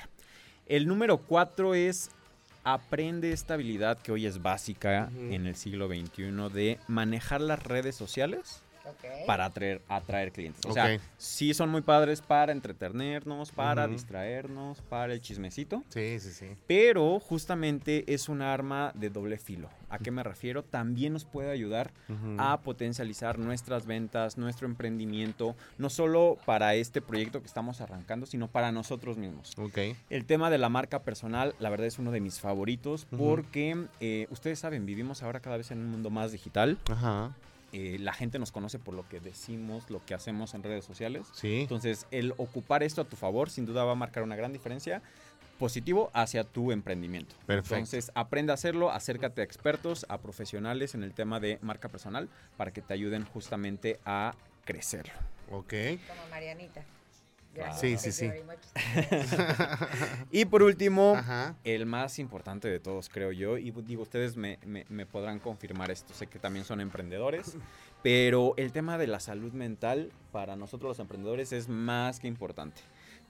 [0.67, 2.11] El número cuatro es
[2.63, 7.95] aprende esta habilidad que hoy es básica en el siglo XXI de manejar las redes
[7.95, 9.25] sociales Ok.
[9.25, 10.65] para atraer, atraer clientes.
[10.65, 15.83] O sea, sí son muy padres para entretenernos, para distraernos, para el chismecito.
[15.89, 16.47] Sí, sí, sí.
[16.67, 19.69] Pero justamente es un arma de doble filo.
[19.89, 20.63] ¿A qué me refiero?
[20.63, 21.91] También nos puede ayudar
[22.37, 28.47] a potencializar nuestras ventas, nuestro emprendimiento, no solo para este proyecto que estamos arrancando, sino
[28.47, 29.53] para nosotros mismos.
[29.57, 29.77] Ok.
[30.09, 34.27] El tema de la marca personal, la verdad es uno de mis favoritos porque eh,
[34.29, 36.77] ustedes saben, vivimos ahora cada vez en un mundo más digital.
[36.89, 37.35] Ajá.
[37.73, 41.27] Eh, la gente nos conoce por lo que decimos, lo que hacemos en redes sociales.
[41.33, 41.61] Sí.
[41.61, 45.01] Entonces, el ocupar esto a tu favor, sin duda va a marcar una gran diferencia
[45.57, 47.35] positivo hacia tu emprendimiento.
[47.45, 47.75] Perfecto.
[47.75, 52.29] Entonces, aprende a hacerlo, acércate a expertos, a profesionales en el tema de marca personal
[52.57, 54.33] para que te ayuden justamente a
[54.65, 55.13] crecerlo.
[55.51, 55.73] Ok.
[56.07, 56.83] Como Marianita.
[57.79, 58.31] Sí, sí, sí.
[60.31, 61.55] Y por último, Ajá.
[61.63, 65.91] el más importante de todos, creo yo, y digo, ustedes me, me- me podrán confirmar
[65.91, 67.57] esto, sé que también son emprendedores,
[68.03, 72.81] pero el tema de la salud mental para nosotros los emprendedores es más que importante.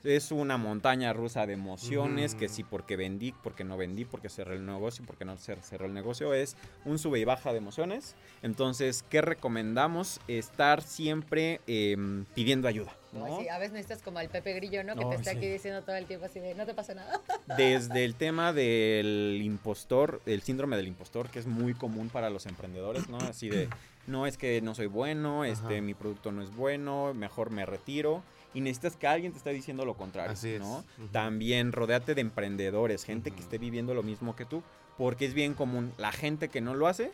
[0.04, 4.56] Es una montaña rusa de emociones, que sí porque vendí, porque no vendí, porque cerré
[4.56, 8.16] el negocio, porque no cer- cerró el negocio, es un sube y baja de emociones.
[8.42, 10.20] Entonces, ¿qué recomendamos?
[10.28, 12.96] Estar siempre em, pidiendo ayuda.
[13.14, 13.42] ¿no?
[13.42, 14.96] Sí, a veces necesitas como el Pepe Grillo, ¿no?
[14.96, 15.38] Que te esté sí.
[15.38, 17.20] aquí diciendo todo el tiempo así de, no te pasa nada.
[17.58, 22.46] Desde el tema del impostor, el síndrome del impostor, que es muy común para los
[22.46, 23.18] emprendedores, ¿no?
[23.18, 23.68] Así de,
[24.08, 25.82] no es que no soy bueno, este, Ajá.
[25.82, 28.24] mi producto no es bueno, mejor me retiro.
[28.54, 30.60] Y necesitas que alguien te esté diciendo lo contrario, Así es.
[30.60, 30.84] ¿no?
[31.12, 34.62] También rodéate de emprendedores, gente que esté viviendo lo mismo que tú,
[34.98, 37.14] porque es bien común la gente que no lo hace,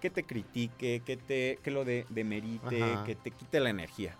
[0.00, 3.04] que te critique, que te que lo de, demerite, Ajá.
[3.04, 4.14] que te quite la energía.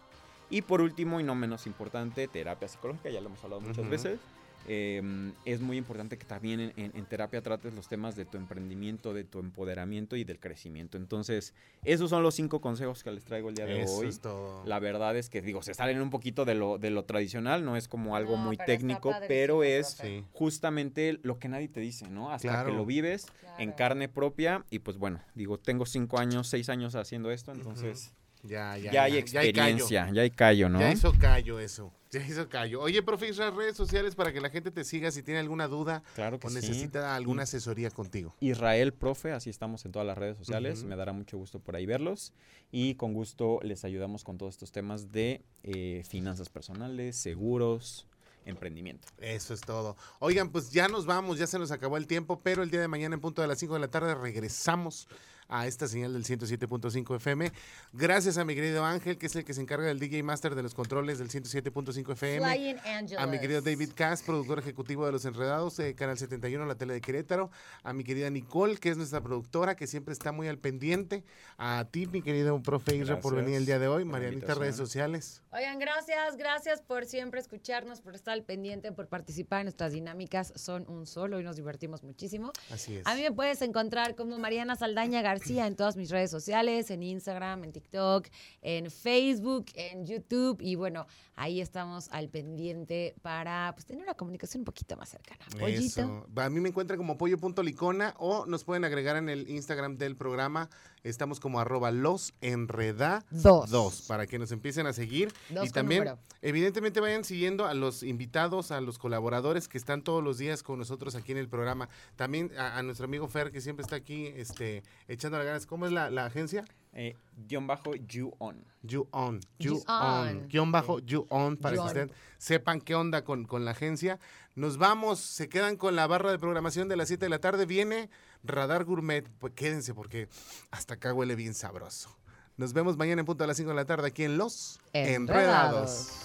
[0.49, 3.91] Y por último, y no menos importante, terapia psicológica, ya lo hemos hablado muchas Ujú.
[3.91, 4.21] veces.
[4.67, 8.37] Eh, es muy importante que también en, en- en terapia trates los temas de tu
[8.39, 10.97] emprendimiento, de tu empoderamiento y del crecimiento.
[10.97, 11.55] Entonces,
[11.85, 14.09] esos son los cinco consejos que les traigo el día de Eso hoy.
[14.09, 14.65] es todo.
[14.65, 17.77] La verdad es que, digo, se salen un poquito de lo, de lo tradicional, no
[17.77, 19.89] es como algo No, muy pero técnico, pero es.
[20.01, 20.25] Sí.
[20.33, 22.31] justamente lo que nadie te dice, ¿no?
[22.31, 22.71] Hasta Claro.
[22.71, 23.27] que lo vives
[23.59, 24.65] en carne propia.
[24.71, 28.13] Y pues bueno, digo, tengo cinco años, seis años haciendo esto, entonces
[28.47, 30.79] Ya, ya, ya, hay experiencia, ya hay callo, ¿no?
[30.79, 31.93] Ya hizo callo eso.
[32.15, 32.81] Ya hizo callo.
[32.81, 36.05] Oye, profe, Israel, redes sociales para que la gente te siga si tiene alguna duda
[36.15, 36.55] Claro que o sí.
[36.55, 38.37] necesita alguna asesoría contigo.
[38.39, 40.85] Israel Profe, así estamos en todas las redes sociales.
[40.85, 42.33] Me dará mucho gusto por ahí verlos.
[42.71, 48.07] Y con gusto les ayudamos con todos estos temas de eh, finanzas personales, seguros,
[48.45, 49.09] emprendimiento.
[49.19, 49.97] Eso es todo.
[50.21, 52.87] Oigan, pues ya nos vamos, ya se nos acabó el tiempo, pero el día de
[52.87, 55.09] mañana en punto de las 5 de la tarde regresamos
[55.49, 57.53] a esta señal del 107.5 FM.
[57.93, 60.63] Gracias a mi querido Ángel, que es el que se encarga del DJ Master de
[60.63, 62.79] los controles del 107.5 FM.
[63.19, 66.95] A mi querido David Cass, productor ejecutivo de Los Enredados, de Canal 71, la tele
[66.95, 67.51] de Querétaro.
[67.83, 71.25] A mi querida Nicole, que es nuestra productora, que siempre está muy al pendiente.
[71.59, 74.05] A ti, mi querido profe Isra, por venir el día de hoy.
[74.05, 74.63] Marianita, invitación.
[74.63, 75.43] redes sociales.
[75.53, 80.53] Oigan, gracias, gracias por siempre escucharnos, por estar al pendiente, por participar en nuestras dinámicas.
[80.57, 82.53] Son un solo y nos divertimos muchísimo.
[82.71, 83.07] Así es.
[83.07, 85.34] A mí me puedes encontrar como Mariana Saldaña García
[85.67, 88.29] en todas mis redes sociales, en Instagram, en TikTok,
[88.63, 90.59] en Facebook, en YouTube.
[90.61, 91.07] Y bueno,
[91.37, 95.45] ahí estamos al pendiente para pues, tener una comunicación un poquito más cercana.
[95.59, 96.01] Pollito.
[96.01, 96.27] Eso.
[96.37, 100.71] A mí me encuentran como pollo.licona o nos pueden agregar en el Instagram del programa.
[101.05, 104.03] Estamos como arroba los enreda Dos.
[104.09, 105.33] para que nos empiecen a seguir.
[105.51, 106.19] Dos y también, número.
[106.43, 110.79] evidentemente, vayan siguiendo a los invitados, a los colaboradores que están todos los días con
[110.79, 111.89] nosotros aquí en el programa.
[112.17, 115.67] También a, a nuestro amigo Fer, que siempre está aquí este, echando las ganas.
[115.67, 116.65] ¿Cómo es la, la agencia?
[116.97, 117.17] Eh,
[117.49, 118.65] guion bajo you on.
[118.83, 119.41] You On.
[119.59, 120.29] You, You On.
[120.29, 120.49] On.
[120.49, 121.89] Guión bajo You On para You que On.
[121.89, 124.19] ustedes sepan qué onda con, con la agencia.
[124.55, 127.67] Nos vamos, se quedan con la barra de programación de las 7 de la tarde.
[127.67, 128.09] Viene
[128.45, 130.29] Radar Gourmet, pues quédense porque
[130.71, 132.17] hasta acá huele bien sabroso.
[132.57, 135.11] Nos vemos mañana en punto a las 5 de la tarde aquí en Los Enredados.
[135.17, 136.25] Enredados.